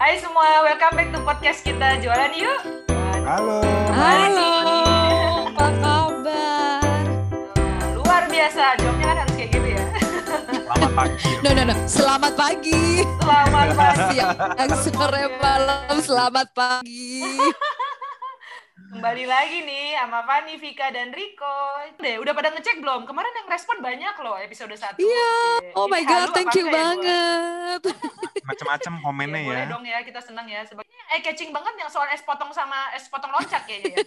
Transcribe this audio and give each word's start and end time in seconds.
Hai 0.00 0.16
semua, 0.16 0.64
welcome 0.64 0.96
back 0.96 1.12
to 1.12 1.20
podcast 1.28 1.60
kita 1.60 2.00
Jualan 2.00 2.32
Yuk. 2.32 2.88
Halo. 3.20 3.60
Halo, 3.92 4.52
apa 5.52 5.66
kabar? 5.76 7.04
Luar 8.00 8.24
biasa, 8.32 8.80
jawabnya 8.80 9.06
kan 9.12 9.16
harus 9.20 9.34
kayak 9.36 9.50
gitu 9.52 9.68
ya. 9.76 9.84
Selamat 10.56 10.92
pagi. 10.96 11.28
No, 11.44 11.48
no, 11.52 11.62
no. 11.68 11.74
Selamat 11.84 12.32
pagi. 12.32 13.04
Selamat 13.04 13.68
pagi. 13.76 14.00
Siang, 14.16 14.72
sore, 14.80 15.24
malam. 15.36 15.94
Selamat 16.00 16.48
pagi. 16.56 17.36
Kembali 18.90 19.22
lagi 19.22 19.62
nih 19.62 19.94
sama 19.94 20.26
Fani, 20.26 20.58
Vika, 20.58 20.90
dan 20.90 21.14
Riko. 21.14 21.58
Deh, 21.96 22.18
udah 22.18 22.34
pada 22.34 22.50
ngecek 22.50 22.82
belum? 22.82 23.06
Kemarin 23.06 23.30
yang 23.32 23.46
respon 23.46 23.78
banyak 23.78 24.14
loh 24.18 24.34
episode 24.34 24.74
1. 24.74 24.98
Iya. 24.98 25.30
Oh 25.74 25.86
my 25.86 26.02
God, 26.02 26.34
thank 26.34 26.50
you 26.52 26.66
banget. 26.66 27.86
Macam-macam 28.50 28.92
komennya 29.00 29.30
Ya, 29.32 29.42
ya. 29.42 29.46
boleh 29.46 29.66
dong 29.70 29.84
ya, 29.86 29.98
kita 30.02 30.18
senang 30.18 30.42
ya. 30.44 30.66
Sebagai 30.66 30.90
eh 30.90 31.18
catching 31.20 31.50
banget 31.50 31.74
yang 31.76 31.86
soal 31.86 32.06
es 32.08 32.18
potong 32.20 32.50
sama 32.50 32.90
es 32.90 33.06
potong 33.06 33.30
loncat 33.30 33.62
kayaknya 33.62 33.94
ya. 33.94 34.02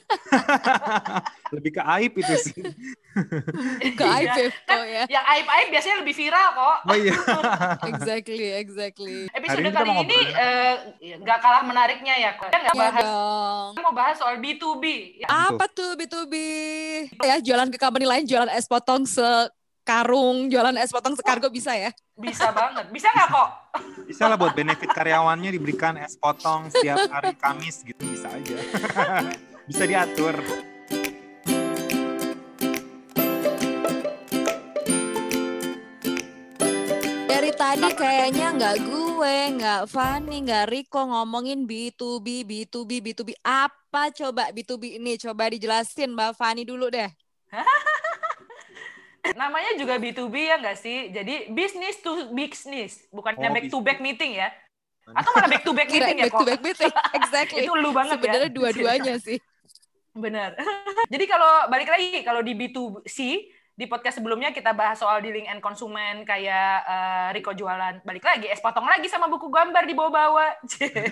Lebih 1.56 1.72
ke 1.74 1.84
aib 1.96 2.12
itu 2.14 2.34
sih. 2.42 2.56
Ke 3.94 4.04
Iya. 4.04 4.36
aib 4.36 4.52
Kan 4.64 4.84
ya. 4.84 5.04
yang 5.08 5.24
aib-aib 5.30 5.68
biasanya 5.70 6.00
lebih 6.00 6.12
viral 6.14 6.48
kok. 6.52 6.78
Oh 6.84 6.96
iya. 6.98 7.14
Exactly, 7.94 8.48
exactly. 8.54 9.18
Episode 9.30 9.64
Hari 9.64 9.72
kali 9.74 9.94
ini 10.02 10.20
eh, 10.34 10.74
nggak 11.20 11.40
kalah 11.40 11.62
menariknya 11.62 12.16
ya. 12.18 12.32
Kita 12.36 12.52
nggak 12.58 12.74
Ya 12.74 12.82
bahas, 12.82 13.04
dong. 13.06 13.68
kita 13.72 13.82
mau 13.82 13.94
bahas 13.94 14.16
soal 14.18 14.36
B2B. 14.74 14.86
Ya, 15.22 15.28
Apa 15.30 15.66
tuh 15.70 15.94
B2B? 15.94 16.34
Ya, 17.22 17.38
jualan 17.38 17.70
ke 17.70 17.78
company 17.78 18.06
lain, 18.10 18.26
jualan 18.26 18.50
es 18.54 18.66
potong 18.66 19.06
sekarung, 19.06 20.50
jualan 20.50 20.74
es 20.82 20.90
potong 20.90 21.14
sekargo 21.14 21.50
bisa 21.54 21.78
ya? 21.78 21.94
bisa 22.14 22.54
banget. 22.54 22.90
Bisa 22.94 23.10
nggak 23.10 23.30
kok? 23.30 23.50
Bisa 24.10 24.30
lah 24.30 24.38
buat 24.38 24.54
benefit 24.54 24.86
karyawannya 24.94 25.50
diberikan 25.50 25.98
es 25.98 26.14
potong 26.14 26.70
setiap 26.70 27.10
hari 27.10 27.34
Kamis 27.34 27.82
gitu 27.82 28.06
bisa 28.06 28.30
aja. 28.30 28.58
bisa 29.70 29.84
diatur. 29.90 30.38
Dari 37.26 37.52
tadi 37.58 37.90
kayaknya 37.98 38.48
nggak 38.54 38.76
gue, 38.86 39.03
nggak 39.64 39.82
Fanny, 39.88 40.44
nggak 40.44 40.66
Riko 40.70 41.02
ngomongin 41.08 41.64
B2B, 41.64 42.44
B2B, 42.44 42.92
B2B. 43.00 43.30
Apa 43.46 44.10
coba 44.12 44.50
B2B 44.50 44.98
ini? 44.98 45.16
Coba 45.22 45.48
dijelasin 45.48 46.12
Mbak 46.12 46.36
Fanny 46.36 46.64
dulu 46.66 46.90
deh. 46.90 47.10
Namanya 49.40 49.80
juga 49.80 49.96
B2B 50.02 50.36
ya 50.36 50.56
nggak 50.60 50.78
sih? 50.78 51.10
Jadi 51.16 51.54
business 51.56 52.04
to 52.04 52.36
business, 52.36 53.08
bukannya 53.08 53.48
Oh, 53.50 53.54
back 53.56 53.66
to 53.72 53.80
back 53.80 54.00
meeting 54.04 54.36
ya? 54.36 54.52
Atau 55.16 55.32
malah 55.36 55.50
back 55.52 55.64
to 55.64 55.72
back 55.72 55.90
meeting 55.92 56.18
ya 56.20 56.28
back 56.28 56.36
to 56.36 56.46
back 56.48 56.62
meeting. 56.64 56.92
Exactly. 57.20 57.64
Itu 57.64 57.74
lu 57.80 57.96
banget 57.96 58.20
Sebenarnya 58.20 58.50
ya. 58.52 58.56
dua-duanya 58.60 59.16
sih. 59.24 59.40
Benar. 60.14 60.60
Jadi 61.10 61.26
kalau 61.26 61.72
balik 61.72 61.90
lagi 61.90 62.22
kalau 62.22 62.44
di 62.44 62.54
B2C 62.54 63.18
di 63.74 63.90
podcast 63.90 64.22
sebelumnya 64.22 64.54
kita 64.54 64.70
bahas 64.70 65.02
soal 65.02 65.18
dealing 65.18 65.50
and 65.50 65.58
konsumen 65.58 66.22
kayak 66.30 66.86
eh, 66.86 67.28
Riko 67.34 67.58
jualan 67.58 68.06
balik 68.06 68.22
lagi 68.22 68.46
es 68.46 68.62
potong 68.62 68.86
lagi 68.86 69.10
sama 69.10 69.26
buku 69.26 69.50
gambar 69.50 69.90
dibawa-bawa. 69.90 70.62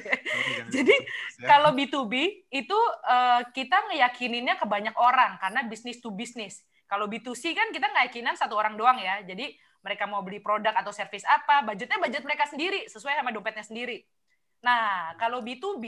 Jadi 0.73 0.95
Ya. 1.41 1.57
kalau 1.57 1.73
B2B 1.73 2.13
itu 2.53 2.79
eh, 3.09 3.41
kita 3.49 3.89
ngeyakininnya 3.89 4.61
ke 4.61 4.65
banyak 4.69 4.93
orang 4.93 5.41
karena 5.41 5.65
bisnis 5.65 5.97
to 5.97 6.13
bisnis. 6.13 6.61
Kalau 6.85 7.09
B2C 7.09 7.57
kan 7.57 7.73
kita 7.73 7.89
ngeyakinan 7.89 8.37
satu 8.37 8.53
orang 8.53 8.77
doang 8.77 9.01
ya. 9.01 9.25
Jadi 9.25 9.57
mereka 9.81 10.05
mau 10.05 10.21
beli 10.21 10.37
produk 10.37 10.77
atau 10.77 10.93
service 10.93 11.25
apa, 11.25 11.65
budgetnya 11.65 11.97
budget 11.97 12.21
mereka 12.21 12.45
sendiri 12.45 12.85
sesuai 12.85 13.17
sama 13.17 13.33
dompetnya 13.33 13.65
sendiri. 13.65 14.05
Nah, 14.61 15.17
kalau 15.17 15.41
B2B 15.41 15.85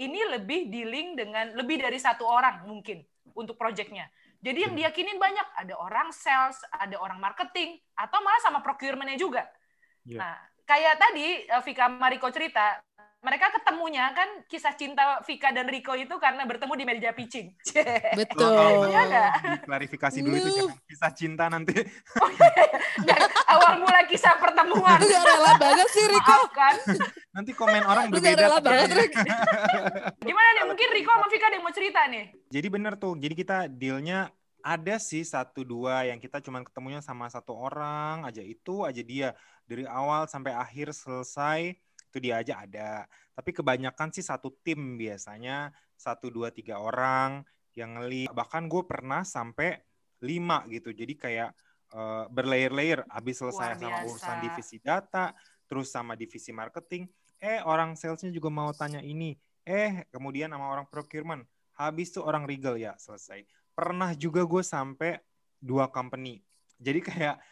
ini 0.00 0.20
lebih 0.32 0.72
dealing 0.72 1.20
dengan 1.20 1.52
lebih 1.52 1.84
dari 1.84 2.00
satu 2.00 2.24
orang 2.24 2.64
mungkin 2.64 3.04
untuk 3.36 3.60
proyeknya. 3.60 4.08
Jadi 4.44 4.58
yang 4.60 4.74
diyakinin 4.76 5.16
banyak, 5.16 5.46
ada 5.56 5.74
orang 5.80 6.12
sales, 6.12 6.60
ada 6.68 7.00
orang 7.00 7.16
marketing, 7.16 7.80
atau 7.96 8.20
malah 8.20 8.42
sama 8.44 8.60
procurement-nya 8.60 9.16
juga. 9.16 9.48
Iya. 10.04 10.20
Nah, 10.20 10.36
kayak 10.68 11.00
tadi 11.00 11.48
eh, 11.48 11.62
Vika 11.64 11.88
Mariko 11.88 12.28
cerita, 12.28 12.76
mereka 13.24 13.48
ketemunya 13.56 14.12
kan 14.12 14.28
kisah 14.44 14.76
cinta 14.76 15.24
Vika 15.24 15.48
dan 15.48 15.64
Riko 15.64 15.96
itu 15.96 16.12
karena 16.20 16.44
bertemu 16.44 16.72
di 16.76 16.84
meja 16.84 17.10
pitching. 17.16 17.56
Betul. 18.20 18.92
Iya 18.92 19.00
nggak? 19.08 19.32
Klarifikasi 19.64 20.18
dulu 20.20 20.36
itu 20.36 20.50
jangan 20.52 20.84
kisah 20.84 21.12
cinta 21.16 21.44
nanti. 21.48 21.72
Dan 23.08 23.20
awal 23.48 23.80
mula 23.80 24.04
kisah 24.04 24.36
pertemuan. 24.36 25.00
Lu 25.00 25.08
gak 25.08 25.24
rela 25.24 25.52
banget 25.56 25.88
sih 25.88 26.04
Riko. 26.04 26.36
Maaf 26.36 26.52
kan? 26.52 26.74
Nanti 27.32 27.50
komen 27.56 27.82
orang 27.88 28.12
Lu 28.12 28.20
gak 28.20 28.36
berbeda. 28.36 28.44
rela 28.44 28.58
banget 28.60 28.88
Riko. 28.92 29.20
Gimana 30.28 30.48
nih? 30.60 30.64
Mungkin 30.68 30.88
Riko 30.92 31.10
sama 31.16 31.26
Vika 31.32 31.44
ada 31.48 31.54
yang 31.56 31.64
mau 31.64 31.74
cerita 31.74 32.00
nih. 32.04 32.24
Jadi 32.52 32.66
bener 32.68 32.92
tuh. 33.00 33.16
Jadi 33.16 33.34
kita 33.34 33.56
dealnya 33.72 34.28
ada 34.60 34.96
sih 35.00 35.24
satu 35.24 35.64
dua 35.64 36.08
yang 36.08 36.20
kita 36.20 36.40
cuman 36.44 36.64
ketemunya 36.64 37.00
sama 37.00 37.28
satu 37.28 37.52
orang 37.52 38.24
aja 38.24 38.40
itu 38.40 38.84
aja 38.84 39.00
dia 39.04 39.28
dari 39.68 39.84
awal 39.84 40.24
sampai 40.24 40.56
akhir 40.56 40.96
selesai 40.96 41.76
itu 42.14 42.22
dia 42.22 42.38
aja 42.38 42.62
ada. 42.62 43.10
Tapi 43.34 43.50
kebanyakan 43.50 44.14
sih 44.14 44.22
satu 44.22 44.54
tim 44.62 44.94
biasanya 44.94 45.74
satu 45.98 46.30
dua 46.30 46.54
tiga 46.54 46.78
orang 46.78 47.42
yang 47.74 47.98
ngeli. 47.98 48.30
Bahkan 48.30 48.70
gue 48.70 48.82
pernah 48.86 49.26
sampai 49.26 49.82
lima 50.22 50.62
gitu. 50.70 50.94
Jadi 50.94 51.18
kayak 51.18 51.50
eh, 51.90 52.24
berlayer-layer. 52.30 53.02
Habis 53.10 53.42
selesai 53.42 53.82
sama 53.82 54.06
urusan 54.06 54.36
divisi 54.46 54.78
data, 54.78 55.34
terus 55.66 55.90
sama 55.90 56.14
divisi 56.14 56.54
marketing. 56.54 57.10
Eh 57.42 57.58
orang 57.66 57.98
salesnya 57.98 58.30
juga 58.30 58.46
mau 58.54 58.70
tanya 58.70 59.02
ini. 59.02 59.34
Eh 59.66 60.06
kemudian 60.14 60.54
sama 60.54 60.70
orang 60.70 60.86
procurement. 60.86 61.42
Habis 61.74 62.14
tuh 62.14 62.22
orang 62.22 62.46
legal 62.46 62.78
ya 62.78 62.94
selesai. 62.94 63.42
Pernah 63.74 64.14
juga 64.14 64.46
gue 64.46 64.62
sampai 64.62 65.18
dua 65.58 65.90
company. 65.90 66.38
Jadi 66.78 67.02
kayak 67.02 67.42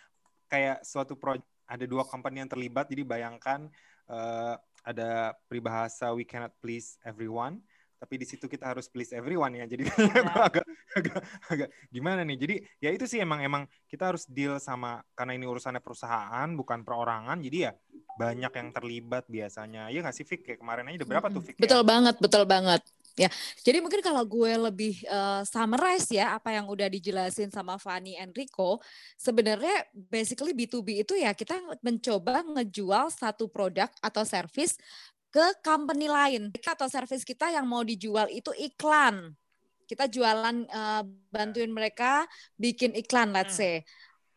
kayak 0.47 0.87
suatu 0.87 1.19
project 1.19 1.51
ada 1.67 1.83
dua 1.89 2.07
company 2.07 2.47
yang 2.47 2.51
terlibat. 2.53 2.87
Jadi 2.87 3.03
bayangkan 3.03 3.67
eh, 4.09 4.55
ada 4.83 5.37
peribahasa 5.47 6.11
we 6.11 6.27
cannot 6.27 6.51
please 6.59 6.99
everyone, 7.07 7.63
tapi 8.03 8.19
di 8.19 8.27
situ 8.27 8.51
kita 8.51 8.75
harus 8.75 8.91
please 8.91 9.15
everyone 9.15 9.55
ya. 9.55 9.63
Jadi 9.63 9.87
gua 10.27 10.51
agak, 10.51 10.67
agak 10.99 11.19
agak 11.47 11.69
gimana 11.87 12.27
nih? 12.27 12.35
Jadi 12.35 12.55
ya 12.83 12.91
itu 12.91 13.07
sih 13.07 13.23
emang 13.23 13.47
emang 13.47 13.63
kita 13.87 14.11
harus 14.11 14.27
deal 14.27 14.59
sama 14.59 15.07
karena 15.15 15.39
ini 15.39 15.47
urusannya 15.47 15.79
perusahaan 15.79 16.51
bukan 16.59 16.83
perorangan. 16.83 17.39
Jadi 17.39 17.59
ya 17.63 17.73
banyak 18.19 18.53
yang 18.53 18.69
terlibat 18.75 19.25
biasanya. 19.31 19.87
Iya 19.89 20.03
nggak 20.03 20.17
sih 20.19 20.27
Fik? 20.27 20.43
Kayak 20.43 20.59
kemarin 20.67 20.91
aja 20.91 20.97
ada 20.99 21.09
berapa 21.09 21.27
tuh 21.31 21.43
Fik? 21.47 21.55
ya? 21.57 21.63
Betul 21.63 21.83
banget, 21.87 22.17
betul 22.19 22.45
banget. 22.45 22.83
Ya, 23.13 23.29
jadi 23.61 23.85
mungkin 23.85 24.01
kalau 24.01 24.25
gue 24.25 24.53
lebih 24.57 25.05
eh, 25.05 25.43
summarize 25.45 26.09
ya 26.09 26.41
apa 26.41 26.57
yang 26.57 26.65
udah 26.65 26.89
dijelasin 26.89 27.53
sama 27.53 27.77
Fanny 27.77 28.17
and 28.17 28.33
Rico, 28.33 28.81
sebenarnya 29.21 29.85
basically 29.93 30.57
B2B 30.57 31.05
itu 31.05 31.13
ya 31.21 31.37
kita 31.37 31.61
mencoba 31.85 32.41
ngejual 32.41 33.13
satu 33.13 33.53
produk 33.53 33.93
atau 34.01 34.25
service 34.25 34.81
ke 35.29 35.45
company 35.61 36.09
lain 36.09 36.53
atau 36.65 36.89
service 36.89 37.25
kita 37.25 37.53
yang 37.53 37.69
mau 37.69 37.85
dijual 37.85 38.33
itu 38.33 38.49
iklan. 38.57 39.37
Kita 39.85 40.09
jualan 40.09 40.57
eh, 40.65 41.03
bantuin 41.29 41.69
mereka 41.69 42.25
bikin 42.57 42.97
iklan 42.97 43.29
let's 43.37 43.61
Hmm. 43.61 43.61
say. 43.61 43.85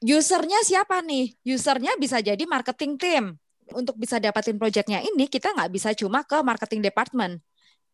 Usernya 0.03 0.59
siapa 0.67 0.99
nih? 0.99 1.31
Usernya 1.47 1.95
bisa 1.95 2.19
jadi 2.19 2.43
marketing 2.43 2.99
team. 2.99 3.23
Untuk 3.71 3.95
bisa 3.97 4.19
dapatin 4.21 4.59
projectnya 4.61 5.01
ini 5.01 5.25
kita 5.25 5.49
nggak 5.55 5.71
bisa 5.73 5.89
cuma 5.97 6.21
ke 6.27 6.37
marketing 6.43 6.85
department 6.85 7.39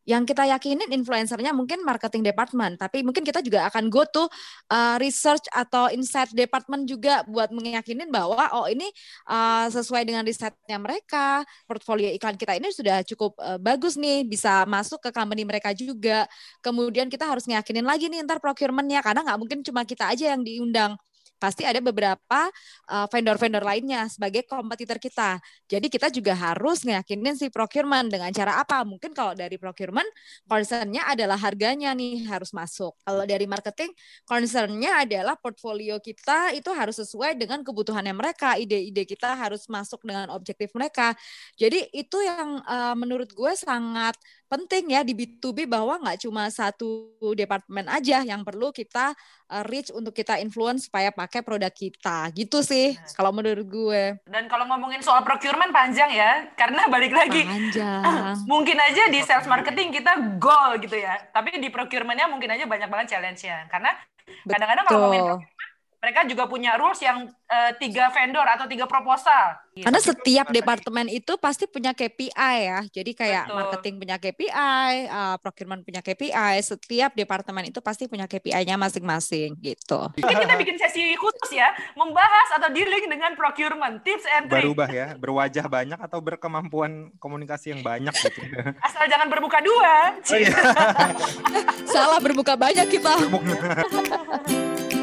yang 0.08 0.26
kita 0.26 0.50
yakinin 0.50 0.90
influencernya 0.90 1.54
mungkin 1.54 1.86
marketing 1.86 2.26
department, 2.26 2.82
tapi 2.82 3.06
mungkin 3.06 3.22
kita 3.22 3.40
juga 3.46 3.70
akan 3.70 3.86
go 3.88 4.02
to 4.10 4.26
uh, 4.74 4.98
research 4.98 5.46
atau 5.54 5.94
insight 5.94 6.34
department 6.34 6.90
juga 6.90 7.22
buat 7.30 7.54
meyakinin 7.54 8.10
bahwa 8.10 8.50
oh 8.58 8.66
ini 8.66 8.90
uh, 9.30 9.70
sesuai 9.70 10.02
dengan 10.02 10.26
risetnya 10.26 10.82
mereka, 10.82 11.46
portfolio 11.70 12.10
iklan 12.18 12.34
kita 12.34 12.58
ini 12.58 12.74
sudah 12.74 13.06
cukup 13.06 13.38
uh, 13.38 13.62
bagus 13.62 13.94
nih, 13.94 14.26
bisa 14.26 14.66
masuk 14.66 14.98
ke 15.06 15.10
company 15.14 15.46
mereka 15.46 15.70
juga. 15.78 16.26
Kemudian 16.66 17.06
kita 17.06 17.30
harus 17.30 17.46
ngeyakinin 17.46 17.86
lagi 17.86 18.10
nih 18.10 18.26
ntar 18.26 18.42
procurementnya, 18.42 19.06
karena 19.06 19.22
nggak 19.22 19.40
mungkin 19.40 19.60
cuma 19.62 19.86
kita 19.86 20.10
aja 20.10 20.34
yang 20.34 20.42
diundang. 20.42 20.98
Pasti 21.42 21.66
ada 21.66 21.82
beberapa 21.82 22.54
uh, 22.86 23.10
vendor-vendor 23.10 23.66
lainnya 23.66 24.06
sebagai 24.06 24.46
kompetitor 24.46 25.02
kita. 25.02 25.42
Jadi 25.66 25.90
kita 25.90 26.14
juga 26.14 26.38
harus 26.38 26.86
ngeyakinin 26.86 27.34
si 27.34 27.50
procurement 27.50 28.06
dengan 28.06 28.30
cara 28.30 28.62
apa? 28.62 28.86
Mungkin 28.86 29.18
kalau 29.18 29.34
dari 29.34 29.58
procurement 29.58 30.06
concernnya 30.46 31.10
adalah 31.10 31.42
harganya 31.42 31.98
nih 31.98 32.30
harus 32.30 32.54
masuk. 32.54 32.94
Kalau 33.02 33.26
dari 33.26 33.50
marketing 33.50 33.90
concernnya 34.30 35.02
adalah 35.02 35.34
portfolio 35.34 35.98
kita 35.98 36.54
itu 36.54 36.70
harus 36.70 37.02
sesuai 37.02 37.34
dengan 37.34 37.66
kebutuhannya 37.66 38.14
mereka. 38.14 38.62
Ide-ide 38.62 39.10
kita 39.10 39.34
harus 39.34 39.66
masuk 39.66 40.06
dengan 40.06 40.30
objektif 40.30 40.70
mereka. 40.78 41.18
Jadi 41.58 41.90
itu 41.90 42.22
yang 42.22 42.62
uh, 42.70 42.94
menurut 42.94 43.34
gue 43.34 43.54
sangat 43.58 44.14
penting 44.52 44.92
ya 44.92 45.00
di 45.08 45.16
B2B 45.16 45.64
bahwa 45.64 45.96
nggak 45.96 46.28
cuma 46.28 46.52
satu 46.52 47.16
departemen 47.32 47.88
aja 47.88 48.20
yang 48.20 48.44
perlu 48.44 48.76
kita 48.76 49.16
uh, 49.48 49.64
reach 49.64 49.88
untuk 49.96 50.12
kita 50.12 50.44
influence 50.44 50.92
supaya 50.92 51.08
pakai 51.08 51.40
produk 51.40 51.72
kita. 51.72 52.28
Gitu 52.36 52.60
sih 52.60 52.92
Nah. 52.92 53.16
kalau 53.16 53.32
menurut 53.32 53.64
gue. 53.64 54.04
Dan 54.28 54.52
kalau 54.52 54.68
ngomongin 54.68 55.00
soal 55.00 55.24
procurement 55.24 55.72
panjang 55.72 56.12
ya, 56.12 56.52
karena 56.60 56.92
balik 56.92 57.16
lagi 57.16 57.48
Panjang. 57.48 58.04
mungkin 58.52 58.76
aja 58.76 59.08
di 59.08 59.24
sales 59.24 59.48
marketing 59.48 59.96
kita 59.96 60.36
goal 60.36 60.76
gitu 60.84 61.00
ya, 61.00 61.16
tapi 61.32 61.56
di 61.56 61.72
procurementnya 61.72 62.28
mungkin 62.28 62.52
aja 62.52 62.68
banyak 62.68 62.92
banget 62.92 63.16
challenge-nya. 63.16 63.72
Karena 63.72 63.96
kadang-kadang 64.44 64.84
kalau 64.84 65.00
ngomongin 65.08 65.24
procurement, 65.32 65.71
mereka 66.02 66.26
juga 66.26 66.50
punya 66.50 66.74
rules 66.82 66.98
yang 67.06 67.30
eh, 67.30 67.72
tiga 67.78 68.10
vendor 68.10 68.42
atau 68.42 68.66
tiga 68.66 68.90
proposal. 68.90 69.54
Gitu. 69.72 69.88
Karena 69.88 70.02
setiap 70.04 70.48
departemen 70.52 71.08
itu 71.08 71.40
pasti 71.40 71.64
punya 71.64 71.96
KPI 71.96 72.56
ya. 72.60 72.82
Jadi 72.92 73.16
kayak 73.16 73.48
Betul. 73.48 73.56
marketing 73.56 73.96
punya 74.04 74.18
KPI, 74.20 74.92
uh, 75.08 75.36
procurement 75.40 75.80
punya 75.80 76.04
KPI, 76.04 76.60
setiap 76.60 77.16
departemen 77.16 77.72
itu 77.72 77.80
pasti 77.80 78.12
punya 78.12 78.28
KPI-nya 78.28 78.76
masing-masing 78.76 79.56
gitu. 79.64 80.12
Mungkin 80.20 80.38
kita 80.44 80.56
bikin 80.60 80.76
sesi 80.76 81.16
khusus 81.16 81.56
ya, 81.56 81.72
membahas 81.96 82.60
atau 82.60 82.68
dealing 82.68 83.08
dengan 83.08 83.32
procurement, 83.40 84.04
tips 84.04 84.28
and 84.28 84.52
trick. 84.52 84.60
Berubah 84.60 84.92
ya, 84.92 85.16
berwajah 85.16 85.66
banyak 85.72 86.00
atau 86.04 86.20
berkemampuan 86.20 87.16
komunikasi 87.16 87.72
yang 87.72 87.80
banyak 87.80 88.12
gitu. 88.12 88.44
Asal 88.92 89.08
jangan 89.08 89.32
berbuka 89.32 89.64
dua. 89.64 90.20
Oh, 90.20 90.36
iya. 90.36 90.58
Salah 91.96 92.20
berbuka 92.20 92.60
banyak 92.60 92.92
kita. 92.92 93.14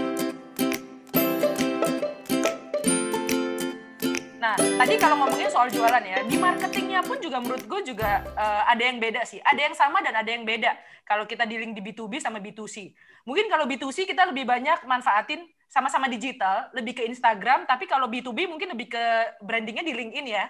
Nah, 4.38 4.54
tadi 4.54 4.94
kalau 5.02 5.18
ngomongin 5.18 5.50
soal 5.50 5.66
jualan 5.66 5.98
ya, 5.98 6.22
di 6.22 6.38
marketingnya 6.38 7.02
pun 7.02 7.18
juga 7.18 7.42
menurut 7.42 7.66
gue 7.66 7.90
juga 7.90 8.22
eh, 8.22 8.62
ada 8.70 8.82
yang 8.86 9.02
beda 9.02 9.26
sih. 9.26 9.42
Ada 9.42 9.60
yang 9.66 9.74
sama 9.74 9.98
dan 9.98 10.14
ada 10.14 10.30
yang 10.30 10.46
beda 10.46 10.78
kalau 11.02 11.26
kita 11.26 11.42
dealing 11.42 11.74
di 11.74 11.82
B2B 11.82 12.22
sama 12.22 12.38
B2C. 12.38 12.94
Mungkin 13.26 13.50
kalau 13.50 13.66
B2C 13.66 14.06
kita 14.06 14.30
lebih 14.30 14.46
banyak 14.46 14.86
manfaatin 14.86 15.42
sama-sama 15.66 16.06
digital, 16.06 16.70
lebih 16.72 16.96
ke 16.96 17.02
Instagram, 17.10 17.66
tapi 17.66 17.90
kalau 17.90 18.06
B2B 18.06 18.46
mungkin 18.46 18.72
lebih 18.72 18.94
ke 18.94 19.04
brandingnya 19.42 19.84
di 19.84 19.92
LinkedIn 19.92 20.26
ya. 20.30 20.46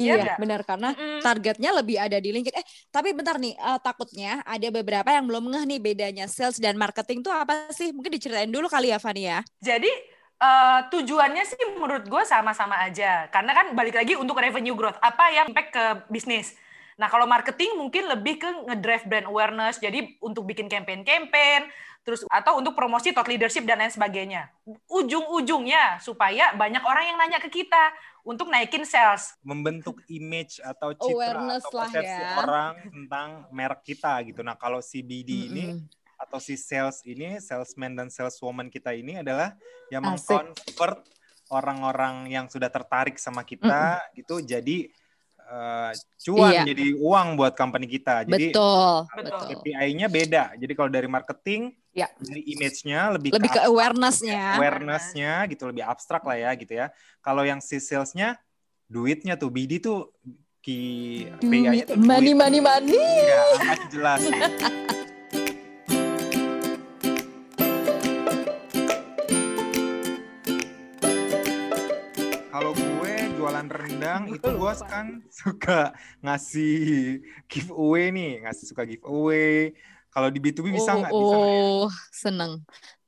Iya 0.00 0.16
nggak? 0.16 0.38
benar 0.40 0.60
karena 0.64 0.96
targetnya 1.20 1.70
lebih 1.76 1.98
ada 1.98 2.16
di 2.22 2.30
LinkedIn. 2.30 2.56
Eh, 2.56 2.66
tapi 2.94 3.10
bentar 3.10 3.36
nih, 3.42 3.58
eh, 3.58 3.78
takutnya 3.82 4.38
ada 4.46 4.68
beberapa 4.70 5.10
yang 5.10 5.26
belum 5.26 5.50
ngeh 5.50 5.64
nih 5.66 5.80
bedanya 5.82 6.24
sales 6.30 6.62
dan 6.62 6.78
marketing 6.78 7.26
tuh 7.26 7.34
apa 7.34 7.74
sih? 7.74 7.90
Mungkin 7.90 8.14
diceritain 8.14 8.48
dulu 8.48 8.70
kali 8.70 8.94
ya, 8.94 9.02
Fani 9.02 9.28
ya. 9.28 9.42
Jadi 9.58 9.90
eh, 10.40 10.80
tujuannya 10.88 11.44
sih 11.44 11.60
menurut 11.76 12.08
gue 12.08 12.22
sama-sama 12.24 12.80
aja. 12.80 13.28
Karena 13.28 13.52
kan 13.52 13.76
balik 13.76 14.00
lagi 14.00 14.16
untuk 14.16 14.40
revenue 14.40 14.74
growth. 14.74 14.98
Apa 15.04 15.30
yang 15.30 15.46
impact 15.52 15.70
ke 15.70 15.84
bisnis. 16.08 16.56
Nah 17.00 17.08
kalau 17.08 17.24
marketing 17.24 17.80
mungkin 17.80 18.08
lebih 18.08 18.40
ke 18.40 18.48
ngedrive 18.68 19.04
brand 19.08 19.26
awareness. 19.28 19.80
Jadi 19.80 20.20
untuk 20.20 20.44
bikin 20.48 20.68
campaign-campaign. 20.68 21.68
Terus 22.00 22.24
atau 22.32 22.56
untuk 22.56 22.72
promosi 22.72 23.12
thought 23.12 23.28
leadership 23.28 23.68
dan 23.68 23.80
lain 23.80 23.92
sebagainya. 23.92 24.48
Ujung-ujungnya 24.88 26.00
supaya 26.00 26.56
banyak 26.56 26.80
orang 26.80 27.12
yang 27.12 27.16
nanya 27.20 27.38
ke 27.40 27.52
kita 27.52 27.92
untuk 28.24 28.48
naikin 28.48 28.84
sales. 28.88 29.36
Membentuk 29.44 30.00
image 30.08 30.60
atau 30.64 30.96
citra 30.96 31.12
Awareness 31.12 31.64
atau 31.64 31.76
lah 31.76 31.88
persepsi 31.88 32.20
ya. 32.24 32.36
orang 32.40 32.72
tentang 32.88 33.28
merek 33.52 33.80
kita 33.84 34.12
gitu. 34.24 34.40
Nah 34.40 34.56
kalau 34.56 34.80
si 34.80 35.04
BD 35.04 35.52
ini 35.52 35.64
Mm-mm. 35.76 35.99
Atau 36.20 36.36
si 36.36 36.52
sales 36.54 37.00
ini, 37.02 37.40
salesman 37.40 37.96
dan 37.96 38.12
saleswoman 38.12 38.68
kita 38.68 38.92
ini 38.92 39.16
adalah 39.18 39.56
yang 39.88 40.04
Asik. 40.04 40.28
mengconvert 40.28 41.00
orang-orang 41.48 42.28
yang 42.28 42.46
sudah 42.46 42.68
tertarik 42.68 43.16
sama 43.16 43.42
kita 43.42 43.98
gitu 44.14 44.38
jadi 44.38 44.86
eh, 45.50 45.90
cuan 46.22 46.52
Iya. 46.54 46.62
jadi 46.62 46.94
uang 46.94 47.34
buat 47.34 47.58
company 47.58 47.90
kita. 47.90 48.22
Jadi 48.22 48.54
Betul, 48.54 49.10
Betul. 49.18 49.40
KPI-nya 49.58 50.06
beda. 50.06 50.54
Jadi 50.54 50.72
kalau 50.78 50.86
dari 50.86 51.10
marketing, 51.10 51.74
Ya. 51.90 52.06
dari 52.22 52.46
image-nya 52.46 53.18
lebih, 53.18 53.34
Lebih 53.34 53.50
ke 53.50 53.58
abstrak, 53.58 53.66
awareness-nya. 53.66 54.42
awareness-nya 54.62 55.32
gitu 55.50 55.66
lebih 55.66 55.82
abstrak 55.82 56.22
lah 56.22 56.38
ya 56.38 56.50
gitu 56.54 56.70
ya. 56.70 56.94
Kalau 57.18 57.42
yang 57.42 57.58
si 57.58 57.82
sales-nya 57.82 58.38
duitnya 58.86 59.34
tuh 59.34 59.50
BD 59.50 59.82
tuh 59.82 60.14
ki 60.62 60.78
PI-nya 61.42 61.82
tuh 61.82 61.98
Money, 61.98 62.30
money, 62.30 62.60
money. 62.62 62.94
Iya, 62.94 63.42
angka 63.58 63.86
jelas. 63.90 64.20
rendang 74.00 74.32
itu 74.32 74.48
gue 74.48 74.72
kan 74.88 75.06
suka 75.28 75.92
ngasih 76.24 76.72
giveaway 77.44 78.08
nih, 78.08 78.32
ngasih 78.48 78.64
suka 78.72 78.82
giveaway. 78.88 79.76
Kalau 80.10 80.28
di 80.32 80.40
B2B 80.40 80.72
bisa 80.72 80.96
nggak? 80.96 81.12
oh, 81.12 81.20
Bisa 81.20 81.36
ya? 81.36 81.46
oh, 81.46 81.84
seneng. 82.10 82.52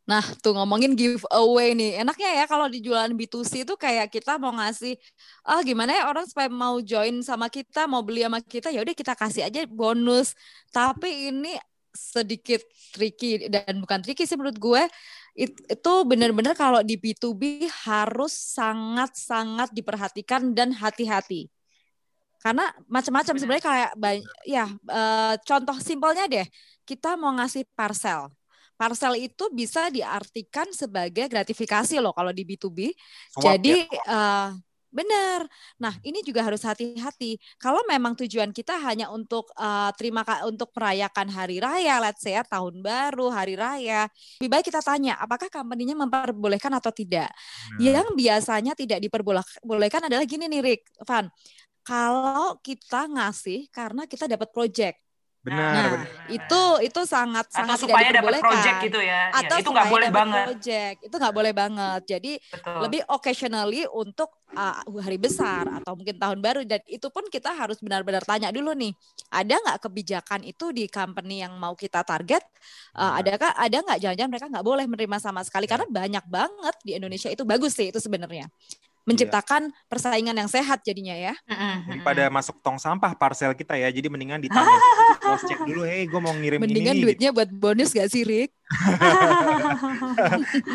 Nah, 0.05 0.23
tuh 0.44 0.53
ngomongin 0.53 0.93
giveaway 0.93 1.73
nih. 1.73 2.05
Enaknya 2.05 2.29
ya 2.43 2.44
kalau 2.44 2.69
di 2.69 2.85
jualan 2.85 3.11
B2C 3.17 3.65
itu 3.65 3.75
kayak 3.81 4.12
kita 4.12 4.37
mau 4.37 4.53
ngasih 4.53 5.00
ah 5.49 5.65
gimana 5.65 5.97
ya 5.97 6.03
orang 6.12 6.29
supaya 6.29 6.53
mau 6.53 6.77
join 6.85 7.25
sama 7.25 7.49
kita, 7.49 7.89
mau 7.89 8.05
beli 8.05 8.23
sama 8.29 8.44
kita, 8.44 8.69
ya 8.69 8.85
udah 8.85 8.94
kita 8.94 9.17
kasih 9.17 9.49
aja 9.49 9.65
bonus. 9.67 10.37
Tapi 10.69 11.33
ini 11.33 11.56
sedikit 11.93 12.65
tricky 12.93 13.49
dan 13.53 13.81
bukan 13.81 14.00
tricky 14.05 14.29
sih 14.29 14.37
menurut 14.37 14.59
gue. 14.61 14.83
It- 15.32 15.64
itu 15.64 15.93
benar-benar 16.05 16.52
kalau 16.52 16.84
di 16.84 17.00
B2B 17.00 17.64
harus 17.88 18.32
sangat-sangat 18.32 19.73
diperhatikan 19.73 20.52
dan 20.52 20.76
hati-hati. 20.76 21.49
Karena 22.43 22.69
macam-macam 22.90 23.32
Benar. 23.32 23.40
sebenarnya 23.40 23.64
kayak 23.64 23.90
banyak 23.96 24.26
ya 24.44 24.67
eh, 24.69 25.34
contoh 25.46 25.76
simpelnya 25.79 26.26
deh 26.26 26.46
kita 26.82 27.14
mau 27.14 27.32
ngasih 27.38 27.64
parcel. 27.79 28.29
Parcel 28.75 29.14
itu 29.14 29.46
bisa 29.55 29.87
diartikan 29.94 30.67
sebagai 30.75 31.31
gratifikasi 31.31 32.02
loh 32.02 32.11
kalau 32.11 32.34
di 32.34 32.43
B2B. 32.43 32.90
Suap 33.32 33.62
Jadi 33.62 33.87
ya? 33.87 34.02
eh, 34.11 34.49
benar. 34.93 35.49
Nah, 35.81 35.97
ini 36.05 36.21
juga 36.23 36.44
harus 36.44 36.62
hati-hati. 36.62 37.41
Kalau 37.56 37.81
memang 37.89 38.12
tujuan 38.21 38.53
kita 38.53 38.77
hanya 38.85 39.09
untuk 39.09 39.49
eh, 39.56 39.91
terima 39.97 40.23
untuk 40.44 40.71
merayakan 40.77 41.29
hari 41.33 41.59
raya, 41.59 41.99
let's 42.05 42.21
say 42.23 42.37
ya 42.37 42.44
tahun 42.44 42.85
baru, 42.85 43.33
hari 43.33 43.56
raya, 43.56 44.06
lebih 44.39 44.50
baik 44.53 44.65
kita 44.69 44.85
tanya 44.85 45.17
apakah 45.19 45.49
company-nya 45.49 45.97
memperbolehkan 45.97 46.73
atau 46.77 46.93
tidak. 46.93 47.33
Nah, 47.81 47.81
Yang 47.81 48.09
biasanya 48.15 48.73
tidak 48.77 49.00
diperbolehkan 49.03 50.06
adalah 50.06 50.25
gini 50.29 50.47
nih 50.53 50.61
Rick, 50.62 50.83
Van. 51.09 51.27
Kalau 51.83 52.62
kita 52.62 53.11
ngasih 53.11 53.67
karena 53.75 54.06
kita 54.06 54.31
dapat 54.31 54.49
project. 54.55 55.03
Benar, 55.43 55.71
Nah, 55.75 55.85
benar. 55.91 56.06
itu 56.31 56.62
itu 56.87 57.00
sangat 57.03 57.47
atau 57.50 57.59
sangat 57.67 57.77
supaya 57.83 58.06
tidak 58.06 58.23
dapat 58.23 58.33
diperbolehkan. 58.33 58.47
project 58.49 58.77
gitu 58.83 59.00
ya. 59.00 59.21
Ya, 59.29 59.39
Atau 59.43 59.56
itu 59.59 59.71
nggak 59.71 59.89
boleh 59.91 60.09
dapat 60.09 60.19
banget. 60.23 60.44
project. 60.47 60.97
Itu 61.03 61.15
nggak 61.19 61.35
boleh 61.35 61.53
banget. 61.53 62.00
Jadi 62.06 62.33
Betul. 62.39 62.79
lebih 62.81 63.00
occasionally 63.06 63.83
untuk 63.89 64.31
uh, 64.53 64.77
hari 64.99 65.19
besar 65.19 65.65
atau 65.67 65.93
mungkin 65.93 66.17
tahun 66.17 66.39
baru 66.39 66.61
dan 66.62 66.81
itu 66.87 67.09
pun 67.09 67.27
kita 67.27 67.50
harus 67.50 67.81
benar-benar 67.81 68.23
tanya 68.23 68.49
dulu 68.49 68.71
nih 68.73 68.93
ada 69.29 69.56
nggak 69.56 69.79
kebijakan 69.83 70.41
itu 70.44 70.71
di 70.71 70.87
company 70.87 71.41
yang 71.41 71.56
mau 71.56 71.72
kita 71.72 72.05
target 72.05 72.44
uh, 72.94 73.17
adakah 73.17 73.51
ada 73.56 73.77
nggak 73.81 73.99
jangan-jangan 73.99 74.31
mereka 74.31 74.46
nggak 74.46 74.67
boleh 74.67 74.84
menerima 74.87 75.17
sama 75.19 75.41
sekali 75.43 75.65
Ya. 75.65 75.75
karena 75.75 75.87
banyak 75.89 76.25
banget 76.29 76.75
di 76.84 76.93
Indonesia 76.94 77.32
itu 77.32 77.43
bagus 77.43 77.72
sih 77.72 77.89
itu 77.89 77.96
sebenarnya 77.96 78.46
Menciptakan 79.03 79.75
persaingan 79.91 80.32
yang 80.32 80.47
sehat 80.47 80.87
jadinya 80.87 81.13
ya. 81.13 81.35
Daripada 81.91 82.31
masuk 82.31 82.63
tong 82.63 82.79
sampah 82.79 83.19
parcel 83.19 83.51
kita 83.53 83.75
ya. 83.75 83.91
Jadi 83.91 84.06
mendingan 84.06 84.39
ditanya 84.39 84.63
cross 85.23 85.43
check 85.43 85.59
dulu 85.59 85.82
hey 85.82 86.06
gue 86.06 86.21
mau 86.23 86.31
ngirim 86.31 86.63
mendingan 86.63 86.94
ini 86.94 86.99
nih, 86.99 87.03
duitnya 87.03 87.31
buat 87.35 87.51
bonus 87.51 87.91
gak 87.91 88.06
sih 88.06 88.23
Rick? 88.23 88.55